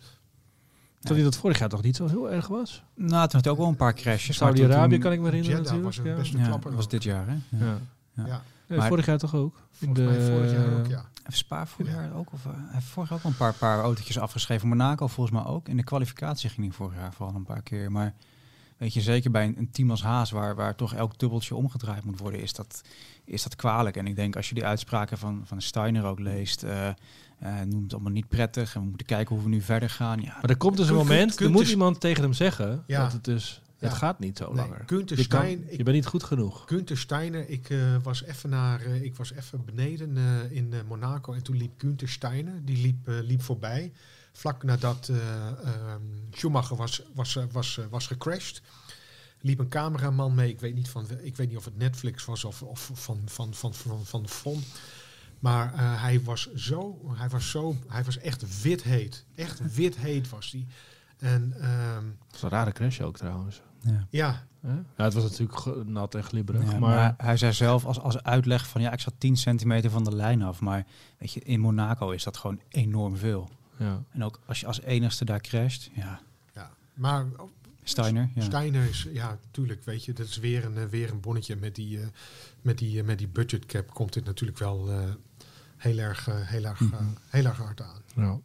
Terwijl 0.98 1.20
hij 1.20 1.30
dat 1.30 1.36
vorig 1.36 1.58
jaar 1.58 1.68
toch 1.68 1.82
niet 1.82 1.96
zo 1.96 2.06
heel 2.06 2.30
erg 2.30 2.46
was? 2.46 2.82
Nou, 2.94 3.08
toen 3.08 3.34
had 3.34 3.44
hij 3.44 3.52
ook 3.52 3.58
wel 3.58 3.68
een 3.68 3.76
paar 3.76 3.94
crashes. 3.94 4.36
Saudi-Arabië 4.36 4.98
kan 4.98 5.12
ik 5.12 5.18
me 5.18 5.24
herinneren 5.24 5.56
Jeddah 5.56 5.72
natuurlijk. 5.72 5.96
was 5.96 6.12
een 6.12 6.16
beste 6.16 6.38
ja, 6.38 6.46
klapper. 6.46 6.70
dat 6.70 6.78
was 6.78 6.88
dit 6.88 7.02
jaar, 7.02 7.26
hè? 7.26 7.36
Ja. 7.48 7.78
ja. 8.14 8.42
ja. 8.66 8.86
Vorig 8.88 9.06
jaar 9.06 9.18
toch 9.18 9.34
ook? 9.34 9.56
In 9.78 9.92
de, 9.92 10.02
mij 10.02 10.20
vorig 10.20 10.52
jaar 10.52 10.78
ook, 10.78 10.86
ja. 10.86 11.04
Heeft 11.22 11.38
Spa 11.38 11.66
vorig 11.66 11.92
jaar 11.92 12.14
ook? 12.14 12.32
Of, 12.32 12.44
uh, 12.44 12.52
hij 12.52 12.62
heeft 12.72 12.86
vorig 12.86 13.08
jaar 13.08 13.18
ook 13.18 13.24
een 13.24 13.36
paar, 13.36 13.52
paar 13.52 13.80
autootjes 13.80 14.18
afgeschreven. 14.18 14.68
Monaco 14.68 15.06
volgens 15.06 15.42
mij 15.42 15.52
ook. 15.52 15.68
In 15.68 15.76
de 15.76 15.84
kwalificatie 15.84 16.50
ging 16.50 16.66
hij 16.66 16.76
vorig 16.76 16.94
jaar 16.94 17.12
vooral 17.12 17.34
een 17.34 17.44
paar 17.44 17.62
keer. 17.62 17.92
Maar 17.92 18.14
weet 18.76 18.94
je, 18.94 19.00
zeker 19.00 19.30
bij 19.30 19.44
een, 19.44 19.58
een 19.58 19.70
team 19.70 19.90
als 19.90 20.02
Haas, 20.02 20.30
waar, 20.30 20.54
waar 20.54 20.74
toch 20.74 20.94
elk 20.94 21.18
dubbeltje 21.18 21.54
omgedraaid 21.54 22.04
moet 22.04 22.18
worden, 22.18 22.40
is 22.40 22.52
dat, 22.52 22.82
is 23.24 23.42
dat 23.42 23.56
kwalijk. 23.56 23.96
En 23.96 24.06
ik 24.06 24.16
denk 24.16 24.36
als 24.36 24.48
je 24.48 24.54
die 24.54 24.64
uitspraken 24.64 25.18
van, 25.18 25.42
van 25.44 25.62
Steiner 25.62 26.04
ook 26.04 26.18
leest, 26.20 26.64
uh, 26.64 26.88
uh, 27.42 27.60
noemt 27.60 27.82
het 27.82 27.92
allemaal 27.92 28.12
niet 28.12 28.28
prettig. 28.28 28.74
En 28.74 28.80
we 28.82 28.88
moeten 28.88 29.06
kijken 29.06 29.34
hoe 29.34 29.44
we 29.44 29.50
nu 29.50 29.60
verder 29.60 29.90
gaan. 29.90 30.20
Ja. 30.20 30.34
Maar 30.40 30.50
er 30.50 30.56
komt 30.56 30.76
dus 30.76 30.88
een 30.88 30.94
moment, 30.94 31.40
er 31.40 31.50
moet 31.50 31.68
iemand 31.68 32.00
tegen 32.00 32.22
hem 32.22 32.32
zeggen 32.32 32.84
Ja. 32.86 33.02
dat 33.02 33.12
het 33.12 33.24
dus... 33.24 33.60
Ja. 33.78 33.88
Het 33.88 33.96
gaat 33.96 34.18
niet 34.18 34.38
zo 34.38 34.46
Nee, 34.52 34.56
langer. 34.56 34.82
Günther 34.86 35.18
Je, 35.18 35.26
kan- 35.26 35.40
Stein, 35.40 35.58
je 35.58 35.70
ik- 35.70 35.84
bent 35.84 35.96
niet 35.96 36.06
goed 36.06 36.22
genoeg. 36.22 36.64
Gunther 36.66 36.98
Steiner, 36.98 37.48
ik 37.48 37.70
uh, 37.70 37.96
was 38.02 38.24
even 38.24 38.50
naar, 38.50 38.86
uh, 38.86 39.02
ik 39.02 39.16
was 39.16 39.32
even 39.32 39.64
beneden 39.64 40.16
uh, 40.16 40.56
in 40.56 40.70
uh, 40.72 40.78
Monaco 40.88 41.32
en 41.32 41.42
toen 41.42 41.56
liep 41.56 41.70
Gunther 41.78 42.08
Steiner, 42.08 42.64
die 42.64 42.76
liep, 42.82 43.08
uh, 43.08 43.14
liep 43.22 43.42
voorbij. 43.42 43.92
Vlak 44.36 44.62
nadat 44.62 45.08
uh, 45.08 45.16
um, 45.16 46.28
Schumacher 46.30 46.76
was, 46.76 47.02
was, 47.14 47.36
uh, 47.36 47.44
was, 47.52 47.76
uh, 47.76 47.84
was 47.90 48.06
gecrashed, 48.06 48.62
liep 49.40 49.58
een 49.58 49.68
cameraman 49.68 50.34
mee. 50.34 50.50
Ik 50.50 50.60
weet 50.60 50.74
niet, 50.74 50.88
van, 50.88 51.06
ik 51.22 51.36
weet 51.36 51.48
niet 51.48 51.56
of 51.56 51.64
het 51.64 51.76
Netflix 51.76 52.24
was 52.24 52.44
of, 52.44 52.62
of 52.62 52.90
van, 52.94 53.20
van, 53.24 53.54
van, 53.54 53.74
van, 53.74 54.04
van 54.04 54.22
de 54.22 54.28
FON. 54.28 54.62
Maar 55.38 55.74
uh, 55.74 56.02
hij 56.02 56.22
was 56.22 56.54
zo, 56.54 57.00
hij 57.14 57.28
was 57.28 57.50
zo, 57.50 57.76
hij 57.88 58.04
was 58.04 58.18
echt 58.18 58.62
wit 58.62 58.82
heet. 58.82 59.24
Echt 59.34 59.74
wit 59.74 59.96
heet 59.96 60.28
was 60.28 60.50
hij. 60.50 60.66
En 61.18 61.42
um, 61.42 62.16
Dat 62.26 62.36
is 62.36 62.42
een 62.42 62.48
rare 62.48 62.72
crash 62.72 63.00
ook 63.00 63.16
trouwens. 63.16 63.62
Ja. 63.80 64.06
ja? 64.10 64.46
Ja, 64.96 65.04
het 65.04 65.14
was 65.14 65.22
natuurlijk 65.22 65.86
nat 65.86 66.14
en 66.14 66.24
glibberig. 66.24 66.62
Ja, 66.62 66.78
maar, 66.78 66.80
maar, 66.80 67.14
hij 67.16 67.36
zei 67.36 67.52
zelf 67.52 67.84
als, 67.84 68.00
als 68.00 68.22
uitleg 68.22 68.68
van 68.68 68.80
ja, 68.80 68.92
ik 68.92 69.00
zat 69.00 69.14
10 69.18 69.36
centimeter 69.36 69.90
van 69.90 70.04
de 70.04 70.14
lijn 70.14 70.42
af. 70.42 70.60
Maar 70.60 70.86
weet 71.18 71.32
je, 71.32 71.40
in 71.40 71.60
Monaco 71.60 72.10
is 72.10 72.24
dat 72.24 72.36
gewoon 72.36 72.60
enorm 72.68 73.16
veel. 73.16 73.50
Ja. 73.78 74.02
En 74.10 74.24
ook 74.24 74.40
als 74.46 74.60
je 74.60 74.66
als 74.66 74.80
enigste 74.80 75.24
daar 75.24 75.40
crasht, 75.40 75.90
ja, 75.94 76.20
ja. 76.54 76.70
Maar 76.94 77.26
Steiner. 77.82 78.30
Ja. 78.34 78.42
Steiner 78.42 78.88
is, 78.88 79.06
ja, 79.12 79.38
tuurlijk, 79.50 79.84
weet 79.84 80.04
je, 80.04 80.12
dat 80.12 80.26
is 80.26 80.36
weer 80.38 80.64
een, 80.64 80.76
eh, 80.76 80.84
weer 80.84 81.10
een 81.10 81.20
bonnetje 81.20 81.56
met 81.56 81.74
die, 81.74 81.98
uh, 81.98 82.06
met 82.62 82.78
die, 82.78 82.98
uh, 82.98 83.04
met 83.04 83.18
die 83.18 83.28
budgetcap 83.28 83.94
komt 83.94 84.12
dit 84.12 84.24
natuurlijk 84.24 84.58
wel 84.58 84.90
uh, 84.90 84.98
heel 85.76 85.98
erg, 85.98 86.28
heel 86.30 86.64
erg, 86.64 86.80
Mhm. 86.80 87.04
heel 87.28 87.44
erg 87.44 87.56
hard 87.56 87.82
aan. 87.82 88.02
Ja. 88.14 88.40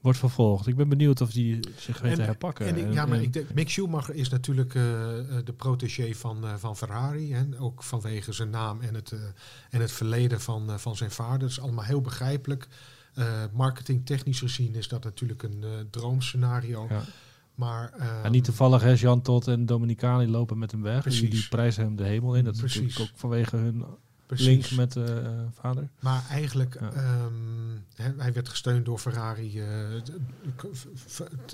Wordt 0.00 0.18
vervolgd. 0.18 0.66
Ik 0.66 0.76
ben 0.76 0.88
benieuwd 0.88 1.20
of 1.20 1.30
die 1.30 1.60
zich 1.76 2.00
weet 2.00 2.14
te 2.14 2.22
herpakken. 2.22 2.66
En 2.66 2.92
ja, 2.92 3.06
maar 3.06 3.22
ik 3.22 3.32
denk, 3.32 3.54
Mick 3.54 3.70
Schumacher 3.70 4.14
is 4.14 4.28
natuurlijk 4.28 4.74
uh, 4.74 4.82
de 5.44 5.52
protégé 5.56 6.14
van, 6.14 6.44
uh, 6.44 6.54
van 6.54 6.76
Ferrari. 6.76 7.32
Hè? 7.34 7.44
Ook 7.58 7.82
vanwege 7.82 8.32
zijn 8.32 8.50
naam 8.50 8.80
en 8.80 8.94
het, 8.94 9.10
uh, 9.10 9.20
en 9.70 9.80
het 9.80 9.92
verleden 9.92 10.40
van, 10.40 10.70
uh, 10.70 10.76
van 10.76 10.96
zijn 10.96 11.10
vader. 11.10 11.38
Dat 11.38 11.48
is 11.50 11.60
allemaal 11.60 11.84
heel 11.84 12.00
begrijpelijk. 12.00 12.68
Uh, 13.20 13.26
marketingtechnisch 13.52 14.38
gezien 14.38 14.74
is 14.74 14.88
dat 14.88 15.04
natuurlijk 15.04 15.42
een 15.42 15.60
uh, 15.64 15.70
droomscenario. 15.90 16.86
Ja. 16.88 17.02
Maar, 17.54 17.92
En 18.22 18.32
niet 18.32 18.44
toevallig, 18.44 18.82
hè, 18.82 18.90
Jan 18.90 19.22
Tot 19.22 19.48
en 19.48 19.66
Dominicani 19.66 20.28
lopen 20.28 20.58
met 20.58 20.70
hem 20.70 20.82
weg. 20.82 20.92
Die, 20.94 21.02
Precies. 21.02 21.30
die 21.30 21.48
prijzen 21.48 21.84
hem 21.84 21.96
de 21.96 22.04
hemel 22.04 22.34
in. 22.34 22.44
Dat 22.44 22.54
is 22.54 22.60
Precies. 22.60 22.80
natuurlijk 22.80 23.10
ook 23.10 23.18
vanwege 23.18 23.56
hun 23.56 23.84
precies. 24.26 24.46
link 24.46 24.70
met 24.70 24.96
uh, 24.96 25.28
vader. 25.60 25.88
Maar 26.00 26.24
eigenlijk, 26.30 26.76
Ja. 26.80 26.92
um, 27.24 27.84
he, 27.94 28.12
hij 28.16 28.32
werd 28.32 28.48
gesteund 28.48 28.84
door 28.84 28.98
Ferrari 28.98 29.60
uh, 29.60 29.66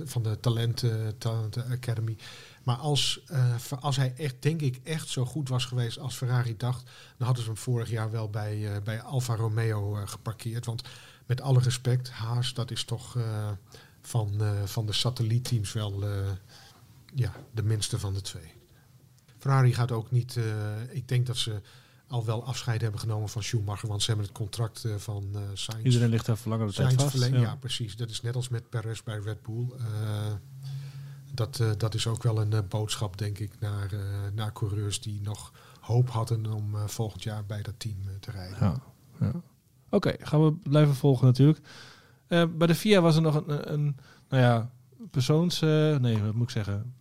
van 0.04 0.22
de 0.22 0.40
Talenten 0.40 1.18
Talent 1.18 1.56
Academy. 1.70 2.16
Maar 2.62 2.76
als, 2.76 3.20
uh, 3.32 3.54
als 3.80 3.96
hij 3.96 4.14
echt, 4.16 4.34
denk 4.38 4.60
ik, 4.60 4.80
echt 4.82 5.08
zo 5.08 5.24
goed 5.24 5.48
was 5.48 5.64
geweest 5.64 5.98
als 5.98 6.14
Ferrari 6.16 6.56
dacht, 6.56 6.90
dan 7.16 7.26
hadden 7.26 7.44
ze 7.44 7.50
hem 7.50 7.58
vorig 7.58 7.90
jaar 7.90 8.10
wel 8.10 8.30
bij, 8.30 8.80
bij 8.84 9.02
Alfa 9.02 9.36
Romeo 9.36 9.92
geparkeerd. 10.04 10.66
Want 10.66 10.82
met 11.26 11.40
alle 11.40 11.60
respect, 11.60 12.10
Haas, 12.10 12.54
dat 12.54 12.70
is 12.70 12.84
toch 12.84 13.14
uh, 13.14 13.50
van, 14.00 14.32
uh, 14.40 14.62
van 14.64 14.86
de 14.86 14.92
satellietteams 14.92 15.72
wel 15.72 16.08
uh, 16.08 16.30
ja, 17.14 17.32
de 17.54 17.62
minste 17.62 17.98
van 17.98 18.14
de 18.14 18.20
twee. 18.20 18.52
Ferrari 19.38 19.74
gaat 19.74 19.92
ook 19.92 20.10
niet, 20.10 20.38
ik 20.90 21.08
denk 21.08 21.26
dat 21.26 21.36
ze 21.36 21.60
al 22.08 22.24
wel 22.24 22.44
afscheid 22.44 22.80
hebben 22.80 23.00
genomen 23.00 23.28
van 23.28 23.42
Schumacher, 23.42 23.88
want 23.88 24.02
ze 24.02 24.06
hebben 24.06 24.26
het 24.26 24.36
contract 24.36 24.84
uh, 24.84 24.94
van 24.96 25.28
uh, 25.34 25.40
Sainz. 25.54 25.84
Iedereen 25.84 26.08
ligt 26.08 26.26
daar 26.26 26.36
verlangen 26.36 26.66
tijd 26.66 26.76
Sainz 26.76 27.02
vast. 27.02 27.10
verlengd. 27.10 27.36
ja. 27.36 27.42
Ja. 27.42 27.56
precies. 27.56 27.96
Dat 27.96 28.10
is 28.10 28.22
net 28.22 28.36
als 28.36 28.48
met 28.48 28.68
Perez 28.68 29.02
bij 29.02 29.18
Red 29.18 29.42
Bull. 29.42 29.66
Uh, 29.78 29.84
dat, 31.34 31.58
uh, 31.58 31.70
dat 31.76 31.94
is 31.94 32.06
ook 32.06 32.22
wel 32.22 32.40
een 32.40 32.68
boodschap, 32.68 33.18
denk 33.18 33.38
ik, 33.38 33.60
naar, 33.60 33.90
naar 34.34 34.52
coureurs 34.52 35.00
die 35.00 35.20
nog 35.20 35.52
hoop 35.80 36.10
hadden 36.10 36.46
om 36.46 36.88
volgend 36.88 37.22
jaar 37.22 37.44
bij 37.44 37.62
dat 37.62 37.74
team 37.76 37.96
te 38.20 38.30
rijden. 38.30 38.58
Ja, 38.60 38.80
ja. 39.20 39.32
Oké, 39.96 40.08
okay, 40.08 40.26
gaan 40.26 40.44
we 40.44 40.52
blijven 40.62 40.94
volgen 40.94 41.26
natuurlijk. 41.26 41.58
Uh, 42.28 42.42
bij 42.56 42.66
de 42.66 42.74
FIA 42.74 43.00
was 43.00 43.16
er 43.16 43.22
nog 43.22 43.34
een, 43.46 43.72
een, 43.72 43.96
nou 44.28 44.42
ja, 44.42 44.70
persoons... 45.10 45.62
Uh, 45.62 45.96
nee, 45.96 46.22
wat 46.22 46.34
moet 46.34 46.42
ik 46.42 46.50
zeggen? 46.50 46.94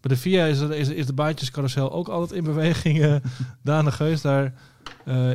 Bij 0.00 0.14
de 0.14 0.16
FIA 0.16 0.44
is, 0.44 0.58
er, 0.58 0.72
is, 0.72 0.88
is 0.88 1.06
de 1.06 1.12
baantjescarousel 1.12 1.92
ook 1.92 2.08
altijd 2.08 2.32
in 2.32 2.44
beweging. 2.44 2.98
Uh, 2.98 3.16
Daan 3.62 3.84
de 3.84 3.92
Geus, 3.92 4.20
daar 4.20 4.54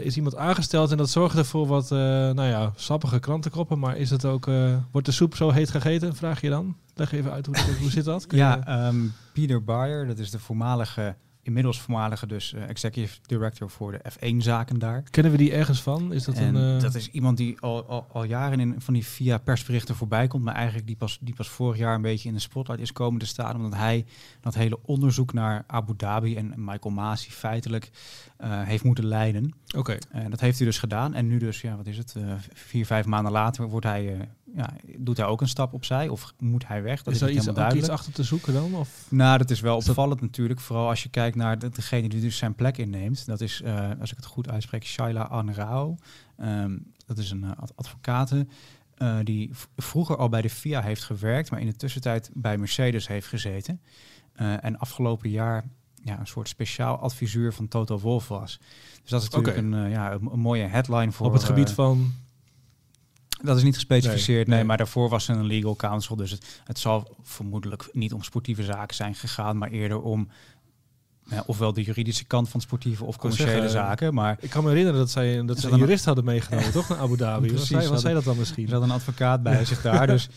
is 0.01 0.15
iemand 0.15 0.35
aangesteld 0.35 0.91
en 0.91 0.97
dat 0.97 1.09
zorgde 1.09 1.43
voor 1.43 1.67
wat 1.67 1.89
nou 1.89 2.43
ja, 2.43 2.71
sappige 2.75 3.19
krantenkoppen. 3.19 3.79
Maar 3.79 3.97
is 3.97 4.09
het 4.09 4.25
ook, 4.25 4.45
wordt 4.91 5.07
de 5.07 5.13
soep 5.13 5.35
zo 5.35 5.51
heet 5.51 5.69
gegeten, 5.69 6.15
vraag 6.15 6.41
je 6.41 6.49
dan? 6.49 6.75
Leg 6.95 7.11
even 7.11 7.31
uit, 7.31 7.45
hoe, 7.45 7.55
hoe 7.79 7.89
zit 7.89 8.05
dat? 8.05 8.27
Kun 8.27 8.37
ja, 8.45 8.87
um, 8.87 9.13
Peter 9.33 9.63
Bayer, 9.63 10.07
dat 10.07 10.19
is 10.19 10.31
de 10.31 10.39
voormalige 10.39 11.15
inmiddels 11.47 11.79
voormalige 11.79 12.27
dus 12.27 12.53
uh, 12.53 12.69
executive 12.69 13.17
director 13.21 13.69
voor 13.69 13.91
de 13.91 14.01
F1-zaken 14.11 14.79
daar. 14.79 15.03
Kennen 15.09 15.31
we 15.31 15.37
die 15.37 15.51
ergens 15.51 15.81
van? 15.81 16.13
Is 16.13 16.23
dat 16.23 16.35
en 16.35 16.55
een, 16.55 16.75
uh... 16.75 16.81
Dat 16.81 16.95
is 16.95 17.09
iemand 17.09 17.37
die 17.37 17.59
al, 17.59 17.85
al, 17.85 18.05
al, 18.11 18.23
jaren 18.23 18.59
in 18.59 18.75
van 18.77 18.93
die 18.93 19.05
via 19.05 19.37
persberichten 19.37 19.95
voorbij 19.95 20.27
komt, 20.27 20.43
maar 20.43 20.55
eigenlijk 20.55 20.87
die 20.87 20.95
pas, 20.95 21.17
die 21.21 21.35
pas 21.35 21.49
vorig 21.49 21.77
jaar 21.77 21.95
een 21.95 22.01
beetje 22.01 22.27
in 22.27 22.33
de 22.33 22.41
spotlight 22.41 22.81
is 22.81 22.91
komen 22.91 23.19
te 23.19 23.25
staan, 23.25 23.55
omdat 23.55 23.75
hij 23.75 24.05
dat 24.41 24.53
hele 24.53 24.79
onderzoek 24.81 25.33
naar 25.33 25.63
Abu 25.67 25.93
Dhabi 25.95 26.35
en 26.35 26.53
Michael 26.57 26.93
Masi 26.93 27.31
feitelijk 27.31 27.89
uh, 28.41 28.61
heeft 28.63 28.83
moeten 28.83 29.05
leiden. 29.05 29.53
Oké. 29.67 29.77
Okay. 29.77 29.99
En 30.11 30.29
dat 30.29 30.39
heeft 30.39 30.57
hij 30.57 30.67
dus 30.67 30.79
gedaan. 30.79 31.13
En 31.13 31.27
nu 31.27 31.37
dus, 31.37 31.61
ja, 31.61 31.75
wat 31.75 31.87
is 31.87 31.97
het, 31.97 32.15
vier, 32.53 32.85
vijf 32.85 33.05
maanden 33.05 33.31
later 33.31 33.67
wordt 33.67 33.85
hij 33.85 34.29
ja, 34.55 34.73
doet 34.97 35.17
hij 35.17 35.25
ook 35.25 35.41
een 35.41 35.47
stap 35.47 35.73
opzij 35.73 36.07
of 36.07 36.33
moet 36.39 36.67
hij 36.67 36.83
weg? 36.83 37.03
Dat 37.03 37.13
is, 37.13 37.21
is, 37.21 37.27
helemaal 37.27 37.47
iets, 37.47 37.55
duidelijk. 37.55 37.85
iets 37.85 37.95
achter 37.95 38.13
te 38.13 38.23
zoeken 38.23 38.53
dan? 38.53 38.73
Of? 38.73 39.05
Nou, 39.09 39.37
dat 39.37 39.49
is 39.49 39.59
wel 39.59 39.77
is 39.77 39.89
opvallend 39.89 40.19
dat... 40.19 40.29
natuurlijk. 40.29 40.59
Vooral 40.59 40.87
als 40.89 41.03
je 41.03 41.09
kijkt 41.09 41.35
naar 41.35 41.59
de, 41.59 41.69
degene 41.69 42.09
die 42.09 42.21
dus 42.21 42.37
zijn 42.37 42.55
plek 42.55 42.77
inneemt. 42.77 43.25
Dat 43.25 43.41
is, 43.41 43.61
uh, 43.65 43.89
als 43.99 44.11
ik 44.11 44.17
het 44.17 44.25
goed 44.25 44.49
uitspreek, 44.49 44.85
Shaila 44.85 45.21
Anrao. 45.21 45.95
Um, 46.41 46.91
dat 47.05 47.17
is 47.17 47.31
een 47.31 47.43
uh, 47.43 47.51
advocate. 47.75 48.47
eh, 48.97 49.17
die 49.23 49.51
vroeger 49.75 50.17
al 50.17 50.29
bij 50.29 50.41
de 50.41 50.49
FIA 50.49 50.81
heeft 50.81 51.03
gewerkt, 51.03 51.51
maar 51.51 51.59
in 51.59 51.67
de 51.67 51.75
tussentijd 51.75 52.29
bij 52.33 52.57
Mercedes 52.57 53.07
heeft 53.07 53.27
gezeten. 53.27 53.81
Eh, 54.33 54.63
en 54.63 54.77
afgelopen 54.77 55.29
jaar 55.29 55.65
ja, 56.03 56.19
een 56.19 56.27
soort 56.27 56.47
speciaal 56.47 56.97
adviseur 56.97 57.53
van 57.53 57.67
Toto 57.67 57.99
Wolff 57.99 58.27
was. 58.27 58.59
Dus 59.01 59.09
dat 59.09 59.21
is 59.21 59.29
natuurlijk 59.29 59.57
een, 59.57 59.73
eh, 59.73 59.91
ja, 59.91 60.11
een, 60.11 60.29
een 60.31 60.39
mooie 60.39 60.63
headline 60.63 61.11
voor... 61.11 61.27
Op 61.27 61.33
het 61.33 61.43
gebied 61.43 61.69
eh, 61.69 61.75
van... 61.75 62.13
dat 63.41 63.57
is 63.57 63.63
niet 63.63 63.75
gespecificeerd, 63.75 64.37
Nee, 64.37 64.45
nee, 64.45 64.57
nee. 64.57 64.67
maar 64.67 64.77
daarvoor 64.77 65.09
was 65.09 65.27
er 65.27 65.35
een 65.35 65.45
legal 65.45 65.75
counsel. 65.75 66.15
Dus 66.15 66.31
het, 66.31 66.61
het 66.63 66.79
zal 66.79 67.15
vermoedelijk 67.23 67.89
niet 67.91 68.13
om 68.13 68.23
sportieve 68.23 68.63
zaken 68.63 68.95
zijn 68.95 69.15
gegaan, 69.15 69.57
maar 69.57 69.69
eerder 69.69 70.01
om 70.01 70.29
eh, 71.29 71.39
ofwel 71.45 71.73
de 71.73 71.83
juridische 71.83 72.25
kant 72.25 72.49
van 72.49 72.61
sportieve 72.61 73.05
of 73.05 73.17
commerciële 73.17 73.51
zeggen, 73.51 73.69
zaken. 73.69 74.13
Maar 74.13 74.37
Ik 74.39 74.49
kan 74.49 74.63
me 74.63 74.69
herinneren 74.69 74.99
dat 74.99 75.09
zij, 75.09 75.45
dat 75.45 75.59
ze 75.59 75.69
een 75.69 75.77
jurist 75.77 76.05
hadden 76.05 76.23
meegenomen, 76.23 76.71
toch? 76.81 76.89
Naar 76.89 76.97
Abu 76.97 77.17
Dhabi. 77.17 77.47
Precies, 77.47 77.67
zij, 77.67 77.87
was 77.87 78.01
zij 78.01 78.13
dat 78.13 78.23
dan 78.23 78.37
misschien? 78.37 78.67
zat 78.67 78.81
een 78.81 78.91
advocaat 78.91 79.43
bij 79.43 79.65
zich 79.65 79.81
daar. 79.81 80.07
Dus 80.17 80.29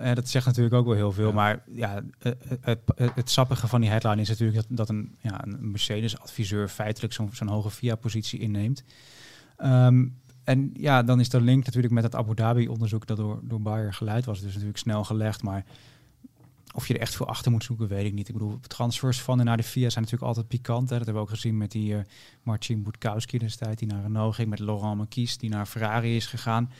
eh, 0.00 0.14
dat 0.14 0.28
zegt 0.28 0.46
natuurlijk 0.46 0.74
ook 0.74 0.86
wel 0.86 0.94
heel 0.94 1.12
veel. 1.12 1.28
Ja. 1.28 1.34
Maar 1.34 1.62
ja, 1.66 2.02
eh, 2.18 2.32
het, 2.60 2.78
het, 2.94 3.10
het 3.14 3.30
sappige 3.30 3.68
van 3.68 3.80
die 3.80 3.90
headline 3.90 4.20
is 4.20 4.28
natuurlijk 4.28 4.56
dat, 4.56 4.66
dat 4.68 4.88
een, 4.88 5.16
ja, 5.20 5.44
een 5.44 5.70
Mercedes-adviseur 5.70 6.68
feitelijk 6.68 7.12
zo'n 7.12 7.30
zo'n 7.32 7.48
hoge 7.48 7.70
VIA-positie 7.70 8.38
inneemt. 8.38 8.84
Ehm, 9.56 10.06
en 10.50 10.70
ja, 10.74 11.02
dan 11.02 11.20
is 11.20 11.28
de 11.28 11.40
link 11.40 11.64
natuurlijk 11.64 11.92
met 11.92 12.02
het 12.02 12.14
Abu 12.14 12.34
Dhabi-onderzoek 12.34 13.06
dat 13.06 13.16
door, 13.16 13.40
door 13.42 13.60
Bayer 13.60 13.94
geleid 13.94 14.24
was. 14.24 14.40
Dus 14.40 14.52
natuurlijk 14.52 14.78
snel 14.78 15.04
gelegd. 15.04 15.42
Maar 15.42 15.64
of 16.74 16.88
je 16.88 16.94
er 16.94 17.00
echt 17.00 17.16
veel 17.16 17.26
achter 17.26 17.50
moet 17.50 17.64
zoeken, 17.64 17.88
weet 17.88 18.06
ik 18.06 18.12
niet. 18.12 18.28
Ik 18.28 18.34
bedoel, 18.34 18.58
transfers 18.60 19.20
van 19.20 19.38
en 19.38 19.44
naar 19.44 19.56
de 19.56 19.62
FIA 19.62 19.90
zijn 19.90 20.04
natuurlijk 20.04 20.28
altijd 20.28 20.48
pikant. 20.48 20.90
Hè. 20.90 20.96
Dat 20.96 21.04
hebben 21.04 21.14
we 21.14 21.28
ook 21.28 21.34
gezien 21.34 21.56
met 21.56 21.70
die 21.70 21.96
eh 21.96 22.00
Marcin 22.42 22.86
destijds, 23.38 23.76
die 23.76 23.88
naar 23.88 24.02
Renault 24.02 24.34
ging. 24.34 24.48
Met 24.48 24.58
Laurent 24.58 24.96
Marquis, 24.96 25.38
die 25.38 25.50
naar 25.50 25.66
Ferrari 25.66 26.16
is 26.16 26.26
gegaan. 26.26 26.70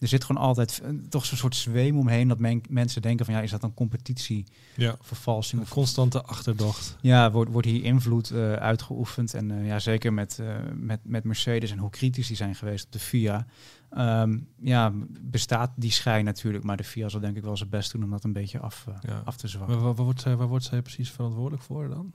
Er 0.00 0.08
zit 0.08 0.24
gewoon 0.24 0.42
altijd 0.42 0.80
eh, 0.84 0.90
toch 1.08 1.24
zo'n 1.24 1.36
soort 1.38 1.56
zweem 1.56 1.98
omheen 1.98 2.28
dat 2.28 2.38
men- 2.38 2.62
mensen 2.68 3.02
denken 3.02 3.24
van 3.24 3.34
ja, 3.34 3.40
is 3.40 3.50
dat 3.50 3.62
een 3.62 3.74
competitievervalsing? 3.74 5.62
Ja. 5.62 5.66
Of 5.66 5.68
Een 5.68 5.74
constante 5.74 6.22
achterdocht. 6.22 6.96
ja, 7.00 7.30
wordt, 7.30 7.50
wordt 7.50 7.66
hier 7.66 7.84
invloed 7.84 8.30
eh, 8.30 8.52
uitgeoefend. 8.52 9.34
En 9.34 9.50
eh, 9.50 9.66
ja, 9.66 9.78
zeker 9.78 10.12
met, 10.12 10.42
met, 10.74 11.00
met 11.02 11.24
Mercedes 11.24 11.70
en 11.70 11.78
hoe 11.78 11.90
kritisch 11.90 12.26
die 12.26 12.36
zijn 12.36 12.54
geweest 12.54 12.84
op 12.84 12.92
de 12.92 12.98
FIA. 12.98 13.46
Ehm, 13.90 14.38
ja, 14.60 14.92
bestaat 15.20 15.70
die 15.76 15.90
schijn 15.92 16.24
natuurlijk. 16.24 16.64
Maar 16.64 16.76
de 16.76 16.84
FIA 16.84 17.08
zal 17.08 17.20
denk 17.20 17.36
ik 17.36 17.42
wel 17.42 17.56
zijn 17.56 17.68
best 17.70 17.92
doen 17.92 18.04
om 18.04 18.10
dat 18.10 18.24
een 18.24 18.32
beetje 18.32 18.58
af, 18.60 18.84
Ja. 19.00 19.22
af 19.24 19.36
te 19.36 19.42
Maar 19.42 19.50
zwakken. 19.50 19.80
waar, 19.80 19.94
waar 19.94 20.04
wordt 20.04 20.20
zij, 20.20 20.36
waar 20.36 20.48
wordt 20.48 20.64
zij 20.64 20.82
precies 20.82 21.10
verantwoordelijk 21.10 21.62
voor 21.62 21.88
dan? 21.88 22.12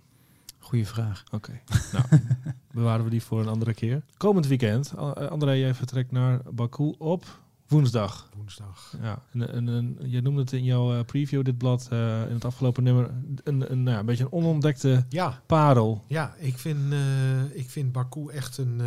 Goeie 0.60 0.88
vraag. 0.88 1.24
Oké, 1.32 1.62
nou, 1.94 2.06
bewaren 2.72 3.04
we 3.04 3.10
die 3.10 3.22
voor 3.24 3.42
een 3.42 3.48
andere 3.48 3.74
keer. 3.74 4.04
Komend 4.18 4.48
weekend, 4.48 4.98
André, 5.30 5.52
jij 5.52 5.74
vertrekt 5.74 6.12
naar 6.12 6.42
Baku 6.54 6.94
op 6.98 7.44
woensdag. 7.68 8.30
Woensdag. 8.36 8.94
Ja, 9.02 9.22
en, 9.32 9.50
en, 9.50 10.24
noemde 10.24 10.42
het 10.42 10.52
in 10.52 10.64
jouw 10.64 10.98
eh, 10.98 11.06
preview, 11.06 11.44
dit 11.44 11.58
blad, 11.58 11.88
eh, 11.92 12.22
in 12.28 12.34
het 12.34 12.46
afgelopen 12.46 12.84
nummer, 12.84 13.12
een, 13.44 13.72
een, 13.72 13.84
nou, 13.84 13.96
ja, 13.96 14.00
een 14.00 14.06
beetje 14.06 14.24
een 14.24 14.32
onontdekte 14.32 15.06
Ja, 15.10 15.42
parel. 15.46 16.04
ja 16.08 16.36
ik, 16.38 16.58
vind, 16.58 16.94
eh, 16.94 17.56
ik 17.56 17.70
vind 17.70 17.92
Baku 17.92 18.28
echt 18.28 18.58
een, 18.58 18.82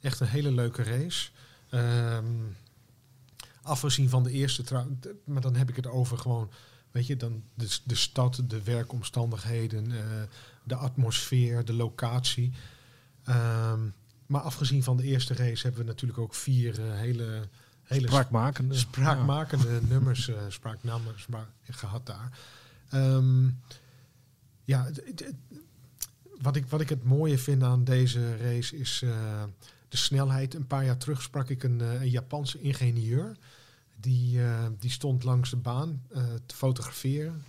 echt 0.00 0.20
een 0.20 0.26
hele 0.26 0.52
leuke 0.52 0.82
race. 0.82 1.30
Ehm, 1.70 2.26
afgezien 3.62 4.08
van 4.08 4.22
de 4.22 4.30
eerste 4.30 4.62
trouw, 4.62 4.86
maar 5.24 5.42
dan 5.42 5.56
heb 5.56 5.68
ik 5.68 5.76
het 5.76 5.86
over 5.86 6.18
gewoon, 6.18 6.50
weet 6.90 7.06
je, 7.06 7.16
dan 7.16 7.42
de, 7.54 7.78
de 7.84 7.94
stad, 7.94 8.42
de 8.46 8.62
werkomstandigheden, 8.62 9.92
de 10.64 10.74
atmosfeer, 10.74 11.64
de 11.64 11.72
locatie. 11.72 12.52
Ehm, 13.24 13.80
maar 14.26 14.40
afgezien 14.40 14.82
van 14.82 14.96
de 14.96 15.02
eerste 15.02 15.34
race 15.34 15.62
hebben 15.62 15.80
we 15.80 15.86
natuurlijk 15.86 16.18
ook 16.18 16.34
vier 16.34 16.80
hele, 16.80 17.48
hele 17.92 18.06
Spraakmakende. 18.06 18.74
spraakmakende 18.74 19.80
nummers, 19.88 20.28
eh 20.28 20.36
spraaknamen 20.48 21.14
spraak, 21.16 21.46
gehad 21.62 22.06
daar. 22.06 22.38
Ehm, 22.88 23.48
ja, 24.64 24.88
wat, 26.40 26.56
ik, 26.56 26.66
wat 26.66 26.80
ik 26.80 26.88
het 26.88 27.04
mooie 27.04 27.38
vind 27.38 27.62
aan 27.62 27.84
deze 27.84 28.36
race 28.36 28.78
is 28.78 29.02
eh, 29.02 29.42
de 29.88 29.96
snelheid. 29.96 30.54
Een 30.54 30.66
paar 30.66 30.84
jaar 30.84 30.96
terug 30.96 31.22
sprak 31.22 31.50
ik 31.50 31.62
een, 31.62 31.80
eh, 31.80 32.00
een 32.00 32.10
Japanse 32.10 32.60
ingenieur. 32.60 33.36
Die, 34.00 34.40
die 34.78 34.90
stond 34.90 35.24
langs 35.24 35.50
de 35.50 35.56
baan 35.56 36.02
te 36.46 36.54
fotograferen. 36.54 37.44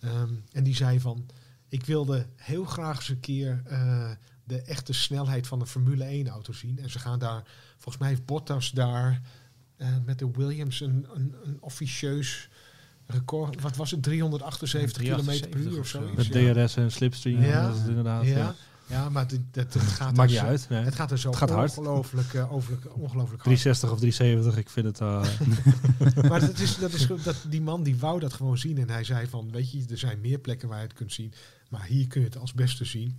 Ehm, 0.00 0.34
en 0.52 0.64
die 0.64 0.74
zei 0.74 1.00
van, 1.00 1.26
ik 1.68 1.84
wilde 1.84 2.26
heel 2.36 2.64
graag 2.64 2.96
eens 2.96 3.08
een 3.08 3.20
keer 3.20 3.62
de 4.50 4.62
echte 4.62 4.92
snelheid 4.92 5.46
van 5.46 5.60
een 5.60 5.66
Formule 5.66 6.04
1 6.04 6.28
auto 6.28 6.52
zien. 6.52 6.78
En 6.78 6.90
ze 6.90 6.98
gaan 6.98 7.18
daar, 7.18 7.42
volgens 7.72 7.98
mij 7.98 8.08
heeft 8.08 8.26
Bottas 8.26 8.70
daar 8.70 9.20
met 10.04 10.18
de 10.18 10.30
Williams 10.32 10.80
een, 10.80 11.06
een, 11.14 11.34
een 11.44 11.56
officieus 11.60 12.48
record. 13.06 13.60
Wat 13.60 13.76
was 13.76 13.90
het? 13.90 14.02
378 14.02 15.02
km 15.02 15.48
per 15.50 15.60
uur 15.60 15.78
of 15.78 15.86
zo. 15.86 16.10
Met. 16.16 16.32
DRS 16.32 16.76
en 16.76 16.90
slipstream, 16.92 17.42
Ja. 17.42 17.62
dat 17.66 17.72
is 17.74 17.78
het 17.80 17.88
inderdaad. 17.88 18.24
Ja. 18.24 18.30
Ja, 18.38 18.54
ja 18.86 19.08
maar 19.08 19.26
dit, 19.26 19.40
dat, 19.50 19.72
het 19.74 19.82
gaat 19.82 20.16
Maakt 20.16 20.18
er 20.18 20.26
niet 20.26 20.38
zo- 20.38 20.44
uit. 20.46 20.66
Nee. 20.68 20.84
Het 20.84 20.94
gaat 20.94 21.10
er 21.10 21.18
zo 21.18 21.28
Het 21.28 21.38
gaat 21.38 21.50
hard. 21.50 21.78
ongelooflijk, 21.78 22.34
eh, 22.34 22.52
overlijk- 22.52 22.84
ongelooflijk 22.96 23.42
hard. 23.42 23.56
360 23.62 23.90
of 23.90 23.98
370, 23.98 24.56
ik 24.56 24.68
vind 24.70 24.86
het... 24.86 25.00
eh, 25.00 26.24
Maar 26.30 26.40
dat 26.40 26.58
is, 26.58 26.78
dat 26.78 26.92
is, 26.92 27.06
dat, 27.24 27.36
die 27.48 27.62
man 27.62 27.82
die 27.82 27.96
wou 27.96 28.20
dat 28.20 28.32
gewoon 28.32 28.58
zien. 28.58 28.78
En 28.78 28.90
hij 28.90 29.04
zei 29.04 29.26
van, 29.26 29.50
weet 29.50 29.70
je, 29.72 29.84
er 29.90 29.98
zijn 29.98 30.20
meer 30.20 30.38
plekken 30.38 30.68
waar 30.68 30.78
je 30.78 30.84
het 30.86 30.92
kunt 30.96 31.12
zien. 31.12 31.32
Maar 31.68 31.84
hier 31.84 32.06
kun 32.06 32.20
je 32.20 32.26
het 32.26 32.36
als 32.38 32.52
beste 32.52 32.84
zien. 32.84 33.16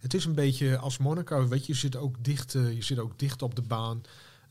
Het 0.00 0.14
is 0.14 0.24
een 0.24 0.34
beetje 0.34 0.76
als 0.78 0.98
Monaco, 0.98 1.48
weet 1.48 1.66
je, 1.66 1.72
je 1.72 1.78
zit 1.78 1.96
ook 1.96 2.24
dicht, 2.24 2.54
eh, 2.54 2.72
je 2.72 2.82
zit 2.82 2.98
ook 2.98 3.18
dicht 3.18 3.42
op 3.42 3.54
de 3.54 3.62
baan. 3.62 4.00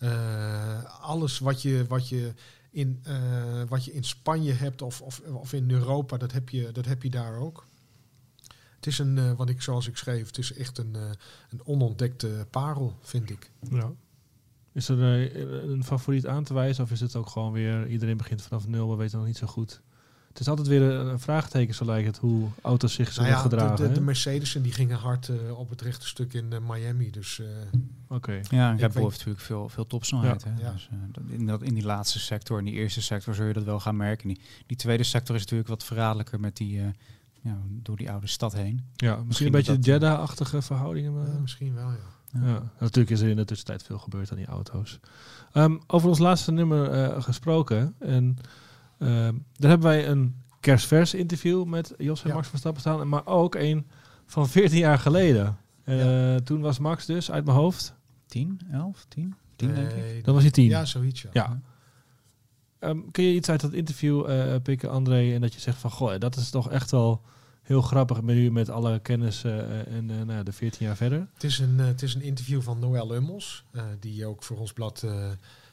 Eh, 0.01 1.01
alles 1.01 1.39
wat 1.39 1.61
je, 1.61 1.85
wat, 1.87 2.09
je 2.09 2.33
in, 2.71 2.99
eh, 3.03 3.63
wat 3.67 3.85
je 3.85 3.93
in 3.93 4.03
Spanje 4.03 4.53
hebt 4.53 4.81
of, 4.81 5.01
of, 5.01 5.19
of 5.19 5.53
in 5.53 5.71
Europa, 5.71 6.17
dat 6.17 6.31
heb, 6.31 6.49
je, 6.49 6.71
dat 6.71 6.85
heb 6.85 7.03
je 7.03 7.09
daar 7.09 7.35
ook. 7.35 7.67
Het 8.75 8.87
is 8.87 8.99
een, 8.99 9.17
eh, 9.17 9.31
wat 9.31 9.49
ik 9.49 9.61
zoals 9.61 9.87
ik 9.87 9.97
schreef, 9.97 10.27
het 10.27 10.37
is 10.37 10.53
echt 10.53 10.77
een, 10.77 10.95
een 11.49 11.65
onontdekte 11.65 12.47
parel, 12.49 12.97
vind 13.01 13.29
ik. 13.29 13.51
ja. 13.69 13.91
Is 14.73 14.89
er 14.89 14.99
een 15.69 15.83
favoriet 15.83 16.27
aan 16.27 16.43
te 16.43 16.53
wijzen 16.53 16.83
of 16.83 16.91
is 16.91 16.99
het 16.99 17.15
ook 17.15 17.29
gewoon 17.29 17.51
weer... 17.51 17.87
Iedereen 17.87 18.17
begint 18.17 18.41
vanaf 18.41 18.67
nul, 18.67 18.89
we 18.89 18.95
weten 18.95 19.17
nog 19.17 19.27
niet 19.27 19.37
zo 19.37 19.47
goed. 19.47 19.81
Het 20.31 20.39
is 20.39 20.47
altijd 20.47 20.67
weer 20.67 20.81
een, 20.81 21.07
een 21.07 21.19
vraagteken, 21.19 21.75
zo 21.75 21.85
lijkt 21.85 22.07
het, 22.07 22.17
hoe 22.17 22.47
auto's 22.61 22.93
zich 22.93 23.11
zullen 23.13 23.29
Nou 23.31 23.43
ja, 23.43 23.49
de, 23.49 23.55
gedragen. 23.55 23.85
de, 23.85 23.91
de 23.93 23.99
hè? 23.99 24.05
Mercedes'en 24.05 24.61
die 24.61 24.71
gingen 24.71 24.97
hard 24.97 25.29
eh, 25.29 25.59
op 25.59 25.69
het 25.69 25.81
rechte 25.81 26.07
stuk 26.07 26.33
in 26.33 26.53
eh, 26.53 26.59
Miami. 26.67 27.09
Dus 27.11 27.39
eh, 27.39 27.45
Oké. 28.07 28.31
Ja, 28.49 28.67
en 28.69 28.73
Ik 28.75 28.79
Red 28.79 28.79
Bull 28.79 28.87
weet- 28.87 28.95
heeft 28.95 29.11
natuurlijk 29.17 29.39
veel, 29.45 29.69
veel 29.69 29.87
topsnelheid. 29.87 30.43
hè? 30.43 30.51
Ja. 30.59 30.71
Dus, 30.71 30.89
eh, 30.91 30.97
dat- 31.11 31.23
in, 31.27 31.45
dat, 31.45 31.61
in 31.61 31.73
die 31.73 31.83
laatste 31.85 32.19
sector, 32.19 32.59
in 32.59 32.65
die 32.65 32.73
eerste 32.73 33.01
sector, 33.01 33.35
zul 33.35 33.45
je 33.45 33.53
dat 33.53 33.63
wel 33.63 33.79
gaan 33.79 33.95
merken. 33.95 34.27
Die, 34.27 34.39
die 34.67 34.77
tweede 34.77 35.03
sector 35.03 35.35
is 35.35 35.41
natuurlijk 35.41 35.69
wat 35.69 35.83
verraderlijker 35.83 36.39
met 36.39 36.57
die, 36.57 36.79
eh, 36.79 36.85
ja, 37.41 37.57
door 37.69 37.97
die 37.97 38.11
oude 38.11 38.27
stad 38.27 38.53
heen. 38.53 38.83
Ja, 38.95 39.09
misschien, 39.09 39.25
Misschien 39.27 39.45
een 39.47 39.51
beetje 39.53 39.75
dat- 39.75 39.85
Jeddah-achtige 39.85 40.61
verhoudingen. 40.61 41.13
maar- 41.13 41.41
misschien 41.41 41.73
wel, 41.73 41.89
ja. 41.89 42.45
Ja. 42.45 42.71
natuurlijk 42.79 43.09
is 43.09 43.21
er 43.21 43.29
in 43.29 43.35
de 43.35 43.45
tussentijd 43.45 43.83
veel 43.83 43.97
gebeurd 43.99 44.31
aan 44.31 44.37
die 44.37 44.45
auto's. 44.45 44.99
Ehm, 45.51 45.77
over 45.87 46.09
ons 46.09 46.19
laatste 46.19 46.51
nummer 46.51 46.91
eh, 46.91 47.21
gesproken. 47.21 47.95
En 47.99 48.37
daar 49.57 49.69
hebben 49.69 49.87
wij 49.87 50.07
een 50.07 50.35
kerstvers 50.59 51.13
interview 51.13 51.65
met 51.65 51.93
Jos 51.97 52.21
en 52.23 52.29
Ja. 52.29 52.35
Max 52.35 52.47
Verstappen 52.47 52.81
staan. 52.81 53.07
Maar 53.07 53.25
ook 53.25 53.55
een 53.55 53.87
van 54.25 54.49
14 54.49 54.77
jaar 54.77 54.99
geleden. 54.99 55.57
Eh, 55.83 56.35
Toen 56.35 56.61
was 56.61 56.79
Max 56.79 57.05
dus, 57.05 57.31
uit 57.31 57.45
mijn 57.45 57.57
hoofd, 57.57 57.93
10, 58.25 58.59
11, 58.71 59.05
10? 59.07 59.35
10 59.55 59.73
denk 59.75 59.91
ik. 59.91 60.23
Dan 60.25 60.33
was 60.33 60.43
hij 60.43 60.51
10. 60.51 60.65
Ja, 60.65 60.85
zoiets, 60.85 61.21
ja. 61.21 61.29
Ja. 61.33 61.61
Ehm, 62.79 62.99
kun 63.11 63.23
je 63.23 63.33
iets 63.33 63.49
uit 63.49 63.61
dat 63.61 63.73
interview 63.73 64.29
eh, 64.29 64.55
pikken, 64.63 64.89
André? 64.89 65.33
En 65.33 65.41
dat 65.41 65.53
je 65.53 65.59
zegt 65.59 65.77
van, 65.77 65.91
goh, 65.91 66.19
dat 66.19 66.35
is 66.35 66.49
toch 66.49 66.71
echt 66.71 66.91
wel 66.91 67.21
heel 67.61 67.81
grappig 67.81 68.21
met 68.21 68.35
u 68.35 68.51
met 68.51 68.69
alle 68.69 68.99
kennis 68.99 69.43
eh, 69.43 69.87
en 69.87 70.05
nou, 70.05 70.31
ja, 70.31 70.43
de 70.43 70.51
14 70.51 70.85
jaar 70.85 70.95
verder. 70.95 71.27
Het, 71.33 71.43
is 71.43 71.59
een, 71.59 71.77
het 71.77 72.01
is 72.01 72.13
een 72.15 72.21
interview 72.21 72.61
van 72.61 72.79
Noël 72.79 73.15
Ummels, 73.15 73.65
eh, 73.71 73.83
die 73.99 74.25
ook 74.25 74.43
voor 74.43 74.57
ons 74.57 74.73
blad 74.73 75.03
eh, 75.03 75.29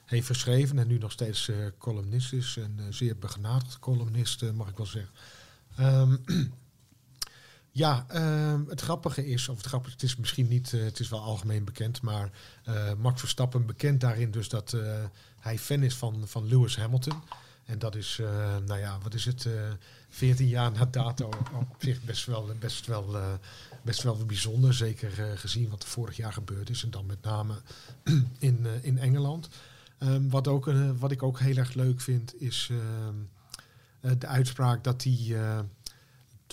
heeft 0.09 0.27
geschreven 0.27 0.79
en 0.79 0.87
nu 0.87 0.99
nog 0.99 1.13
steeds 1.13 1.49
eh, 1.49 1.57
columnist 1.79 2.33
is. 2.33 2.57
Een 2.57 2.79
eh, 2.79 2.85
zeer 2.91 3.19
begenadigd 3.19 3.79
columnist, 3.79 4.43
eh, 4.43 4.51
mag 4.51 4.69
ik 4.69 4.77
wel 4.77 4.87
zeggen. 4.87 5.13
Ehm, 5.77 6.17
ja, 7.83 8.07
ehm, 8.09 8.65
het 8.69 8.81
grappige 8.81 9.27
is, 9.27 9.49
of 9.49 9.57
het 9.57 9.67
grappige, 9.67 9.93
het 9.93 10.03
is 10.03 10.17
misschien 10.17 10.49
niet, 10.49 10.71
het 10.71 11.01
is 11.01 11.09
wel 11.09 11.21
algemeen 11.21 11.65
bekend, 11.65 12.03
maar 12.03 12.31
eh, 12.65 12.93
Max 12.95 13.21
Verstappen 13.21 13.67
bekend 13.67 14.01
daarin 14.01 14.31
dus 14.31 14.49
dat 14.49 14.77
hij 15.39 15.59
fan 15.59 15.83
is 15.83 15.95
van, 15.95 16.29
van 16.29 16.49
Lewis 16.49 16.77
Hamilton. 16.77 17.23
En 17.65 17.79
dat 17.79 17.95
is, 17.95 18.21
nou 18.67 18.79
ja, 18.79 18.99
wat 19.03 19.15
is 19.15 19.25
het, 19.25 19.47
eh 19.47 19.53
14 20.09 20.49
jaar 20.49 20.73
na 20.73 20.85
dato 20.85 21.27
op 21.55 21.75
zich 21.79 22.03
best 22.03 22.27
wel, 22.27 22.51
best 22.59 22.87
wel, 22.87 23.17
best 23.83 24.03
wel 24.03 24.27
bijzonder. 24.27 24.75
Zeker 24.75 25.39
gezien 25.39 25.69
wat 25.69 25.83
er 25.83 25.89
vorig 25.89 26.17
jaar 26.17 26.33
gebeurd 26.33 26.71
is 26.71 26.83
en 26.83 26.91
dan 26.91 27.07
met 27.07 27.23
name 27.23 27.55
in, 28.39 28.67
in 28.83 28.99
Engeland. 28.99 29.49
Ehm, 29.99 30.29
wat, 30.29 30.49
ook, 30.49 30.69
eh, 30.69 30.91
wat 30.99 31.11
ik 31.11 31.23
ook 31.23 31.39
heel 31.39 31.57
erg 31.57 31.75
leuk 31.75 32.01
vind 32.01 32.41
is 32.41 32.71
ehm, 32.71 33.15
eh, 34.01 34.13
de 34.19 34.27
uitspraak 34.27 34.85
dat 34.85 35.03
hij, 35.03 35.27
eh, 35.31 35.59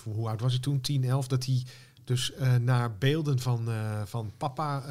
hoe 0.04 0.28
oud 0.28 0.40
was 0.40 0.52
hij 0.52 0.60
toen, 0.60 0.80
10, 0.80 1.04
11, 1.04 1.26
dat 1.28 1.44
hij 1.44 1.62
dus 2.04 2.32
naar 2.60 2.96
beelden 2.98 3.38
van, 3.38 3.68
van 4.04 4.32
papa 4.36 4.84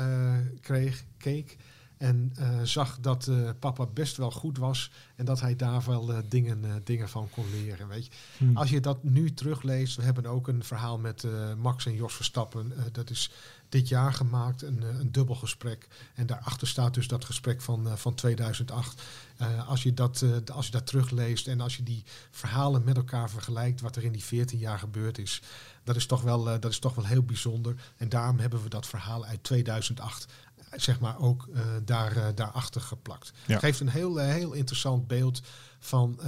kreeg, 0.61 1.03
keek. 1.17 1.57
En 1.97 2.33
zag 2.63 2.99
dat 2.99 3.29
papa 3.59 3.85
best 3.85 4.17
wel 4.17 4.31
goed 4.31 4.57
was 4.57 4.91
en 5.15 5.25
dat 5.25 5.41
hij 5.41 5.55
daar 5.55 5.83
wel 5.85 6.11
dingen, 6.29 6.81
dingen 6.83 7.09
van 7.09 7.29
kon 7.29 7.45
leren. 7.51 7.87
Weet 7.87 8.05
je. 8.05 8.11
Hm. 8.37 8.57
Als 8.57 8.69
je 8.69 8.79
dat 8.79 9.03
nu 9.03 9.33
terugleest, 9.33 9.95
we 9.95 10.03
hebben 10.03 10.25
ook 10.25 10.47
een 10.47 10.63
verhaal 10.63 10.97
met 10.97 11.27
Max 11.57 11.85
en 11.85 11.95
Jos 11.95 12.15
Verstappen. 12.15 12.73
Dat 12.91 13.09
is 13.09 13.31
dit 13.75 13.88
jaar 13.88 14.13
gemaakt, 14.13 14.61
een, 14.61 14.83
eh, 14.83 14.99
een 14.99 15.11
dubbel 15.11 15.35
gesprek. 15.35 15.88
En 16.13 16.25
daarachter 16.25 16.67
staat 16.67 16.93
dus 16.93 17.07
dat 17.07 17.25
gesprek 17.25 17.61
van, 17.61 17.88
eh, 17.88 17.93
van 17.93 18.15
2008. 18.15 19.01
Eh, 19.38 19.67
als, 19.69 19.83
je 19.83 19.93
dat, 19.93 20.23
als 20.51 20.65
je 20.65 20.71
dat 20.71 20.88
terugleest 20.88 21.47
en 21.47 21.61
als 21.61 21.77
je 21.77 21.83
die 21.83 22.03
verhalen 22.31 22.83
met 22.83 22.97
elkaar 22.97 23.29
vergelijkt, 23.29 23.81
wat 23.81 23.95
er 23.95 24.03
in 24.03 24.11
die 24.11 24.23
14 24.23 24.59
jaar 24.59 24.79
gebeurd 24.79 25.17
is, 25.17 25.41
dat 25.85 25.95
is 25.95 26.05
toch 26.05 26.21
wel, 26.21 26.43
dat 26.43 26.71
is 26.71 26.79
toch 26.79 26.95
wel 26.95 27.05
heel 27.05 27.23
bijzonder. 27.23 27.75
En 27.97 28.09
daarom 28.09 28.39
hebben 28.39 28.63
we 28.63 28.69
dat 28.69 28.88
verhaal 28.88 29.25
uit 29.25 29.43
2008 29.43 30.25
eh, 30.25 30.31
zeg 30.75 30.99
maar 30.99 31.19
ook 31.19 31.47
eh, 31.53 31.61
daar, 31.85 32.17
eh, 32.17 32.25
daarachter 32.35 32.81
geplakt. 32.81 33.33
Ja. 33.45 33.59
Geeft 33.59 33.79
een 33.79 33.89
heel, 33.89 34.21
eh, 34.21 34.27
heel 34.27 34.53
interessant 34.53 35.07
beeld 35.07 35.41
van, 35.79 36.19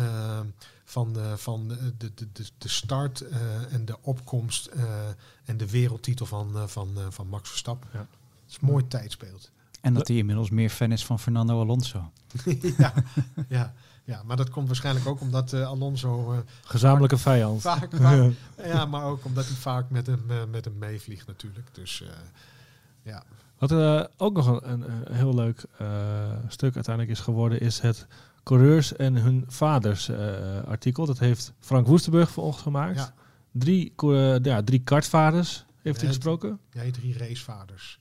van, 0.89 1.19
eh, 1.19 1.33
van 1.33 1.67
de, 1.67 1.93
de, 1.97 2.12
de, 2.33 2.45
de 2.57 2.69
start 2.69 3.21
eh, 3.21 3.73
en 3.73 3.86
de 3.86 3.97
opkomst 4.01 4.65
eh, 4.65 4.83
en 5.45 5.57
de 5.57 5.69
wereldtitel 5.69 6.25
van, 6.25 6.55
eh, 6.55 6.67
van, 6.67 6.89
eh, 6.97 7.05
van 7.10 7.27
Max 7.27 7.49
Verstappen. 7.49 7.89
Ja. 7.93 7.99
Het 7.99 8.07
is 8.49 8.57
een 8.62 8.67
mooi 8.67 8.88
tijdsbeeld. 8.88 9.51
En 9.81 9.93
dat 9.93 10.07
hij 10.07 10.17
inmiddels 10.17 10.49
meer 10.49 10.69
fan 10.69 10.91
is 10.91 11.05
van 11.05 11.19
Fernando 11.19 11.60
Alonso. 11.62 12.12
ja, 12.77 12.93
ja, 13.49 13.73
ja, 14.03 14.23
maar 14.23 14.38
dat 14.38 14.49
komt 14.49 14.67
waarschijnlijk 14.67 15.07
ook 15.07 15.21
omdat 15.21 15.53
eh, 15.53 15.67
Alonso 15.67 16.33
eh, 16.33 16.39
Gezamenlijke 16.63 17.17
vijand. 17.17 17.62
vaak, 17.62 17.89
vaak 17.95 18.31
ja, 18.63 18.86
maar 18.86 19.03
ook 19.03 19.25
omdat 19.25 19.45
hij 19.45 19.55
vaak 19.55 19.89
met 19.89 20.07
hem, 20.07 20.49
met 20.49 20.65
hem 20.65 20.77
meevliegt 20.77 21.27
natuurlijk. 21.27 21.67
Dus 21.71 22.01
eh, 22.01 22.07
ja. 23.08 23.24
Wat 23.58 23.72
eh, 23.72 24.04
ook 24.17 24.34
nog 24.36 24.48
een, 24.48 24.72
een, 24.72 24.84
een 25.10 25.15
heel 25.15 25.36
leuk 25.36 25.65
eh, 25.78 25.88
stuk 26.48 26.76
uiteindelijk 26.76 27.17
is 27.17 27.24
geworden, 27.24 27.60
is 27.60 27.80
het 27.80 28.08
coureurs 28.43 28.96
en 28.96 29.15
hun 29.15 29.43
vaders 29.48 30.10
eh, 30.10 30.17
artikel. 30.67 31.06
Dat 31.06 31.20
heeft 31.20 31.54
Frank 31.60 31.88
Woestenburg 31.88 32.30
voor 32.32 32.43
ons 32.43 32.58
gemaakt. 32.58 32.96
Ja. 32.98 33.13
Drie, 33.52 33.93
ja, 34.41 34.63
drie 34.63 34.84
kartvaders 34.84 35.65
heeft 35.82 35.98
hij 35.98 36.06
Ja, 36.10 36.13
gesproken. 36.15 36.60
Jij 36.72 36.91
drie 36.91 37.17
racevaders. 37.17 38.00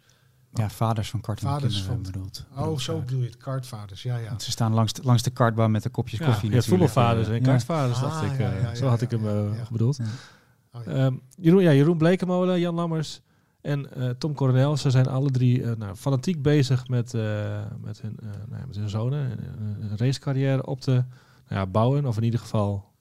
Ja, 0.53 0.71
vaders 0.71 1.11
van 1.11 1.21
kartende 1.21 1.53
Vaders 1.53 1.75
kinderen 1.75 2.03
van- 2.05 2.13
bedoeld. 2.13 2.45
Oh, 2.51 2.57
bedoeld 2.59 2.81
zo 2.81 2.97
vaak. 2.97 3.05
bedoel 3.07 3.21
je 3.21 3.27
het, 3.27 3.37
kartvaders. 3.37 4.03
Ja, 4.03 4.17
ja. 4.17 4.29
Want 4.29 4.43
ze 4.43 4.51
staan 4.51 4.73
langs 4.75 4.93
de, 4.93 5.03
langs 5.05 5.23
de 5.23 5.31
kartbaan 5.31 5.71
met 5.71 5.83
de 5.83 5.89
kopjes 5.89 6.19
Ja, 6.19 6.27
koffie. 6.27 6.51
natuurlijk. 6.51 6.83
voetbalvaders 6.83 7.29
en 7.29 7.35
Ja. 7.35 7.41
kartvaders, 7.41 7.97
Ah, 7.99 8.03
dacht 8.03 8.23
ik. 8.33 8.39
ja, 8.39 8.53
eh, 8.53 8.63
ja, 8.63 8.75
zo 8.75 8.85
ja, 8.85 8.91
had 8.91 9.01
ik 9.01 9.11
hem 9.11 9.25
ja, 9.25 9.55
ja. 9.55 9.67
bedoeld. 9.71 9.97
Ja. 9.97 10.05
Oh, 10.73 10.85
ja. 10.85 10.91
Ehm, 10.93 11.15
Jeroen, 11.37 11.63
ja, 11.63 11.73
Jeroen 11.73 11.99
Blekemolen, 11.99 12.61
Jan 12.61 12.75
Lammers 12.75 13.21
en 13.67 13.93
eh, 13.93 14.11
Tom 14.11 14.35
Coronel. 14.35 14.77
Ze 14.77 14.91
zijn 14.91 15.07
alle 15.07 15.31
drie 15.31 15.63
eh, 15.63 15.77
nou, 15.77 15.95
fanatiek 15.95 16.43
bezig 16.43 16.89
met, 16.89 17.15
eh, 17.15 17.63
met, 17.81 18.01
hun, 18.01 18.19
nou 18.49 18.67
met 18.67 18.77
hun 18.77 18.89
zonen. 18.89 19.31
en, 19.31 19.39
een 19.81 19.97
racecarrière 19.97 20.67
op 20.67 20.81
te 20.81 20.91
nou 20.91 21.05
ja, 21.61 21.67
bouwen. 21.67 22.07
Of 22.07 22.17
in 22.17 22.23
ieder 22.23 22.41
geval, 22.41 22.93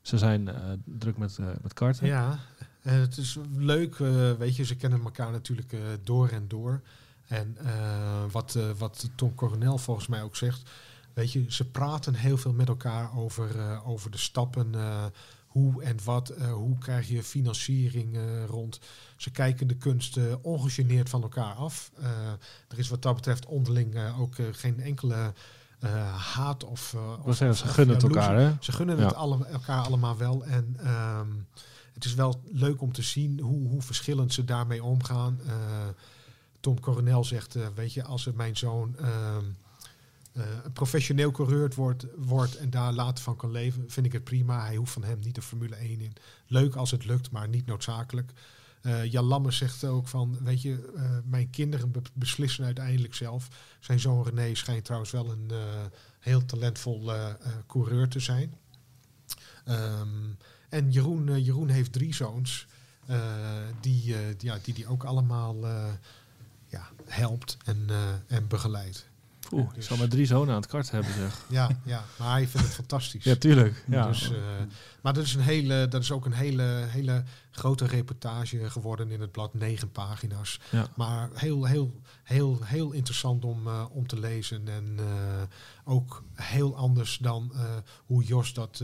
ze 0.00 0.18
zijn 0.18 0.48
druk 0.84 1.16
met, 1.16 1.38
met 1.62 1.72
karten. 1.72 2.06
Ja, 2.06 2.38
het 2.80 3.16
is 3.16 3.38
leuk, 3.56 3.96
weet 4.38 4.56
je, 4.56 4.64
ze 4.64 4.76
kennen 4.76 5.02
elkaar 5.04 5.30
natuurlijk 5.30 5.76
door 6.04 6.28
en 6.28 6.44
door. 6.48 6.80
En 7.26 7.56
wat, 8.30 8.58
wat 8.78 9.10
Tom 9.14 9.34
Coronel 9.34 9.78
volgens 9.78 10.06
mij 10.06 10.22
ook 10.22 10.36
zegt, 10.36 10.70
weet 11.14 11.32
je, 11.32 11.44
ze 11.48 11.70
praten 11.70 12.14
heel 12.14 12.36
veel 12.36 12.52
met 12.52 12.68
elkaar 12.68 13.16
over, 13.18 13.58
eh, 13.58 13.88
over 13.88 14.10
de 14.10 14.18
stappen, 14.18 14.74
eh, 14.74 15.04
hoe 15.46 15.82
en 15.82 15.96
wat, 16.04 16.28
eh, 16.28 16.52
hoe 16.52 16.78
krijg 16.78 17.08
je 17.08 17.22
financiering 17.22 18.18
rond. 18.46 18.80
Ze 19.16 19.30
kijken 19.30 19.66
de 19.66 19.76
kunst 19.76 20.16
eh, 20.16 20.24
ongegeneerd 20.42 21.08
van 21.08 21.22
elkaar 21.22 21.54
af. 21.54 21.90
Er 22.68 22.78
is 22.78 22.88
wat 22.88 23.02
dat 23.02 23.14
betreft 23.14 23.46
onderling 23.46 24.16
ook 24.18 24.34
geen 24.52 24.80
enkele 24.80 25.32
haat 26.34 26.64
of... 26.64 26.96
of- 27.24 27.36
zeggen, 27.36 27.56
ze 27.56 27.66
gunnen 27.66 27.94
het 27.94 28.04
elkaar, 28.04 28.36
hè? 28.38 28.52
Ze 28.60 28.72
gunnen 28.72 28.96
Ja. 28.96 29.04
het 29.04 29.14
alle, 29.14 29.46
elkaar 29.46 29.84
allemaal 29.84 30.16
wel. 30.16 30.44
En 30.44 30.76
ehm, 30.78 31.28
het 31.94 32.04
is 32.04 32.14
wel 32.14 32.40
leuk 32.52 32.80
om 32.82 32.92
te 32.92 33.02
zien 33.02 33.40
hoe, 33.40 33.68
hoe 33.68 33.82
verschillend 33.82 34.32
ze 34.32 34.44
daarmee 34.44 34.84
omgaan. 34.84 35.40
Tom 36.60 36.80
Coronel 36.80 37.24
zegt, 37.24 37.56
weet 37.74 37.92
je, 37.92 38.04
als 38.04 38.28
mijn 38.34 38.56
zoon 38.56 38.96
eh, 40.32 40.42
een 40.64 40.72
professioneel 40.72 41.30
coureur 41.30 41.72
wordt, 41.74 42.06
wordt 42.16 42.56
en 42.56 42.70
daar 42.70 42.92
later 42.92 43.24
van 43.24 43.36
kan 43.36 43.50
leven, 43.50 43.90
vind 43.90 44.06
ik 44.06 44.12
het 44.12 44.24
prima. 44.24 44.64
Hij 44.64 44.76
hoeft 44.76 44.92
van 44.92 45.04
hem 45.04 45.18
niet 45.18 45.34
de 45.34 45.42
Formule 45.42 45.76
1 45.76 46.00
in. 46.00 46.12
Leuk 46.46 46.74
als 46.74 46.90
het 46.90 47.04
lukt, 47.04 47.30
maar 47.30 47.48
niet 47.48 47.66
noodzakelijk. 47.66 48.32
Eh, 48.82 49.04
Jan 49.04 49.24
Lammers 49.24 49.56
zegt 49.56 49.84
ook 49.84 50.08
van, 50.08 50.38
weet 50.42 50.62
je, 50.62 50.92
eh, 50.96 51.18
mijn 51.24 51.50
kinderen 51.50 51.90
be- 51.90 52.02
beslissen 52.12 52.64
uiteindelijk 52.64 53.14
zelf. 53.14 53.48
Zijn 53.80 54.00
zoon 54.00 54.24
René 54.24 54.54
schijnt 54.54 54.84
trouwens 54.84 55.10
wel 55.10 55.30
een 55.30 55.50
heel 56.20 56.44
talentvol 56.44 57.12
coureur 57.66 58.08
te 58.08 58.20
zijn. 58.20 58.54
Ehm, 59.64 60.08
en 60.68 60.90
Jeroen, 60.90 61.42
Jeroen 61.42 61.68
heeft 61.68 61.92
drie 61.92 62.14
zoons 62.14 62.66
die, 63.80 64.14
die, 64.36 64.36
ja, 64.38 64.58
die 64.62 64.74
die 64.74 64.86
ook 64.86 65.04
allemaal 65.04 65.66
ja, 66.66 66.88
helpt 67.04 67.56
en, 67.64 67.86
en 68.26 68.48
begeleidt. 68.48 69.08
Oeh, 69.52 69.70
ik 69.74 69.82
zal 69.82 69.96
maar 69.96 70.08
drie 70.08 70.26
zonen 70.26 70.54
aan 70.54 70.60
het 70.60 70.70
kart 70.70 70.90
hebben, 70.90 71.14
zeg. 71.14 71.44
Ja, 71.48 71.70
ja, 71.84 72.04
maar 72.18 72.30
hij 72.30 72.48
vindt 72.48 72.66
het 72.66 72.76
fantastisch. 72.76 73.24
Ja, 73.24 73.34
tuurlijk. 73.34 73.84
Ja. 73.86 74.06
Dus, 74.06 74.32
eh, 74.32 74.38
maar 75.02 75.12
dat 75.12 75.24
is, 75.24 75.34
een 75.34 75.40
hele, 75.40 75.88
dat 75.88 76.02
is 76.02 76.12
ook 76.12 76.24
een 76.24 76.32
hele, 76.32 76.62
hele 76.88 77.24
grote 77.50 77.86
reportage 77.86 78.70
geworden 78.70 79.10
in 79.10 79.20
het 79.20 79.32
blad, 79.32 79.54
negen 79.54 79.90
pagina's. 79.90 80.60
Ja. 80.70 80.86
Maar 80.96 81.30
heel, 81.34 81.64
heel, 81.64 82.00
heel, 82.22 82.58
heel 82.62 82.92
interessant 82.92 83.44
om, 83.44 83.66
eh, 83.66 83.84
om 83.90 84.06
te 84.06 84.18
lezen. 84.18 84.68
En 84.68 84.94
eh, 84.98 85.42
ook 85.84 86.24
heel 86.34 86.76
anders 86.76 87.18
dan 87.18 87.52
hoe 88.06 88.24
Jos 88.24 88.54
dat. 88.54 88.82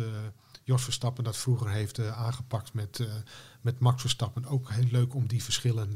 Jos 0.64 0.84
Verstappen 0.84 1.24
dat 1.24 1.36
vroeger 1.36 1.70
heeft 1.70 2.00
aangepakt 2.00 2.74
met, 2.74 3.08
met 3.60 3.78
Max 3.78 4.00
Verstappen. 4.00 4.46
Ook 4.46 4.70
heel 4.70 4.88
leuk 4.90 5.14
om 5.14 5.26
die 5.26 5.42
verschillen 5.42 5.92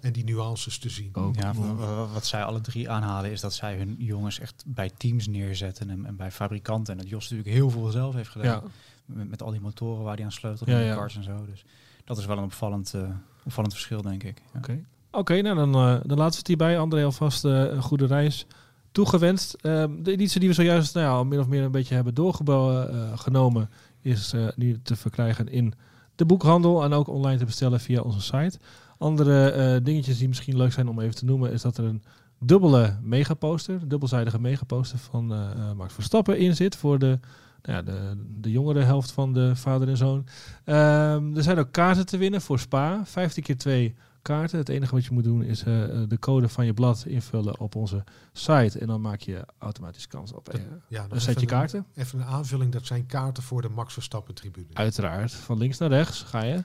en 0.00 0.12
die 0.12 0.24
nuances 0.24 0.78
te 0.78 0.88
zien. 0.88 1.10
Ook. 1.12 1.34
Ja, 1.34 1.54
wa- 1.54 2.06
wat 2.06 2.26
zij 2.26 2.44
alle 2.44 2.60
drie 2.60 2.90
aanhalen 2.90 3.30
is 3.30 3.40
dat 3.40 3.54
zij 3.54 3.76
hun 3.76 3.94
jongens 3.98 4.38
echt 4.40 4.64
bij 4.66 4.90
teams 4.96 5.26
neerzetten 5.26 5.90
en, 5.90 6.06
en 6.06 6.16
bij 6.16 6.30
fabrikanten. 6.30 6.92
En 6.92 6.98
dat 6.98 7.08
Jos 7.08 7.22
natuurlijk 7.30 7.56
heel 7.56 7.70
veel 7.70 7.90
zelf 7.90 8.14
heeft 8.14 8.28
gedaan. 8.30 8.46
Ja. 8.46 8.62
Met, 9.04 9.28
met 9.30 9.42
al 9.42 9.50
die 9.50 9.60
motoren 9.60 10.04
waar 10.04 10.14
hij 10.16 10.24
aan 10.24 10.32
sleutelde 10.32 10.72
Ja, 10.72 10.78
en 10.78 10.82
de 10.84 10.90
ja. 10.90 10.96
cars 10.96 11.16
en 11.16 11.22
zo. 11.22 11.44
Dus 11.46 11.64
dat 12.04 12.18
is 12.18 12.26
wel 12.26 12.38
een 12.38 12.44
opvallend, 12.44 12.94
eh, 12.94 13.02
opvallend 13.44 13.72
verschil, 13.74 14.02
denk 14.02 14.22
ik. 14.22 14.42
Ja. 14.52 14.58
Oké, 14.58 14.84
Oké, 15.10 15.40
nou 15.40 15.56
dan, 15.56 15.74
eh, 15.74 16.00
dan 16.04 16.18
laten 16.18 16.30
we 16.32 16.38
het 16.38 16.46
hierbij. 16.46 16.78
André, 16.78 17.04
alvast 17.04 17.44
eh, 17.44 17.50
een 17.52 17.82
goede 17.82 18.06
reis 18.06 18.46
toegewenst. 18.92 19.54
Ehm, 19.54 20.02
de 20.02 20.10
editie 20.12 20.40
die 20.40 20.48
we 20.48 20.54
zojuist 20.54 20.94
nou 20.94 21.06
ja, 21.06 21.12
al 21.12 21.24
min 21.24 21.38
of 21.40 21.46
meer 21.46 21.62
een 21.62 21.70
beetje 21.70 21.94
hebben 21.94 22.14
doorgenomen... 22.14 23.70
is 24.00 24.32
eh, 24.32 24.46
nu 24.56 24.80
te 24.82 24.96
verkrijgen 24.96 25.48
in 25.48 25.74
de 26.16 26.24
boekhandel... 26.24 26.84
en 26.84 26.92
ook 26.92 27.08
online 27.08 27.38
te 27.38 27.44
bestellen 27.44 27.80
via 27.80 28.00
onze 28.00 28.20
site. 28.20 28.58
Andere 28.98 29.50
eh, 29.50 29.84
dingetjes 29.84 30.18
die 30.18 30.28
misschien 30.28 30.56
leuk 30.56 30.72
zijn 30.72 30.88
om 30.88 31.00
even 31.00 31.14
te 31.14 31.24
noemen... 31.24 31.52
is 31.52 31.62
dat 31.62 31.78
er 31.78 31.84
een 31.84 32.02
dubbele 32.38 32.96
megaposter, 33.02 33.88
dubbelzijdige 33.88 34.40
megaposter 34.40 34.98
van 34.98 35.32
eh, 35.32 35.50
eh, 35.50 35.72
Max 35.76 35.94
Verstappen 35.94 36.38
in 36.38 36.56
zit... 36.56 36.76
voor 36.76 36.98
de, 36.98 37.18
nou 37.62 37.76
ja, 37.78 37.82
de, 37.82 38.24
de 38.40 38.50
jongere 38.50 38.82
helft 38.82 39.12
van 39.12 39.32
de 39.32 39.56
vader 39.56 39.88
en 39.88 39.96
zoon. 39.96 40.26
Ehm, 40.64 41.36
er 41.36 41.42
zijn 41.42 41.58
ook 41.58 41.72
kaarten 41.72 42.06
te 42.06 42.16
winnen 42.16 42.40
voor 42.40 42.58
Spa. 42.58 43.00
15 43.04 43.42
keer 43.42 43.56
2 43.56 43.94
kaarten. 44.26 44.58
Het 44.58 44.68
enige 44.68 44.94
wat 44.94 45.04
je 45.04 45.12
moet 45.12 45.24
doen 45.24 45.42
is 45.42 45.62
eh, 45.62 45.82
eh, 45.82 46.08
de 46.08 46.18
code 46.18 46.48
van 46.48 46.66
je 46.66 46.74
blad 46.74 47.04
invullen 47.06 47.60
op 47.60 47.74
onze 47.74 48.04
site. 48.32 48.78
En 48.78 48.86
dan 48.86 49.00
maak 49.00 49.20
je 49.20 49.44
automatisch 49.58 50.06
kans 50.06 50.32
op 50.32 50.48
eh, 50.48 50.60
Ja, 50.88 51.02
nog 51.02 51.10
een 51.10 51.20
setje 51.20 51.46
kaarten. 51.46 51.86
Even 51.94 52.18
een 52.18 52.26
aanvulling, 52.26 52.72
dat 52.72 52.86
zijn 52.86 53.06
kaarten 53.06 53.42
voor 53.42 53.62
de 53.62 53.68
Max 53.68 53.92
Verstappen 53.92 54.34
tribune. 54.34 54.66
Uiteraard, 54.72 55.32
van 55.32 55.58
links 55.58 55.78
naar 55.78 55.88
rechts 55.88 56.22
ga 56.22 56.42
je. 56.42 56.64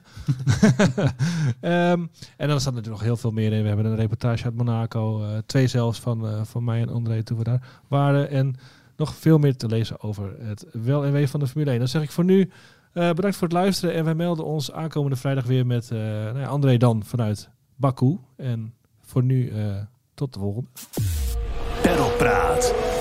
Ehm, 1.60 2.06
en 2.36 2.48
dan 2.48 2.60
staat 2.60 2.72
er 2.72 2.78
natuurlijk 2.78 2.86
nog 2.86 3.00
heel 3.00 3.16
veel 3.16 3.30
meer 3.30 3.52
in. 3.52 3.62
We 3.62 3.68
hebben 3.68 3.86
een 3.86 3.96
reportage 3.96 4.44
uit 4.44 4.54
Monaco. 4.54 5.26
twee 5.46 5.66
zelfs 5.66 6.00
van, 6.00 6.46
van 6.46 6.64
mij 6.64 6.80
en 6.80 6.88
André 6.88 7.22
toen 7.22 7.38
we 7.38 7.44
daar 7.44 7.80
waren. 7.88 8.28
En 8.28 8.56
nog 8.96 9.14
veel 9.14 9.38
meer 9.38 9.56
te 9.56 9.66
lezen 9.66 10.00
over 10.00 10.34
het 10.40 10.66
wel 10.72 11.04
en 11.04 11.12
wee 11.12 11.28
van 11.28 11.40
de 11.40 11.46
Formule 11.46 11.70
1. 11.70 11.78
Dan 11.78 11.88
zeg 11.88 12.02
ik 12.02 12.10
voor 12.10 12.24
nu 12.24 12.50
bedankt 12.92 13.36
voor 13.36 13.48
het 13.48 13.56
luisteren. 13.56 13.94
En 13.94 14.04
wij 14.04 14.14
melden 14.14 14.44
ons 14.44 14.72
aankomende 14.72 15.16
vrijdag 15.16 15.44
weer 15.44 15.66
met 15.66 15.90
eh, 15.90 15.98
nou 15.98 16.38
ja, 16.38 16.46
André 16.46 16.76
dan 16.76 17.02
vanuit 17.04 17.48
Baku. 17.76 18.18
En 18.36 18.74
voor 19.00 19.22
nu 19.22 19.48
eh, 19.48 19.76
tot 20.14 20.32
de 20.32 20.38
volgende. 20.38 20.68
Perlpraat. 21.82 22.91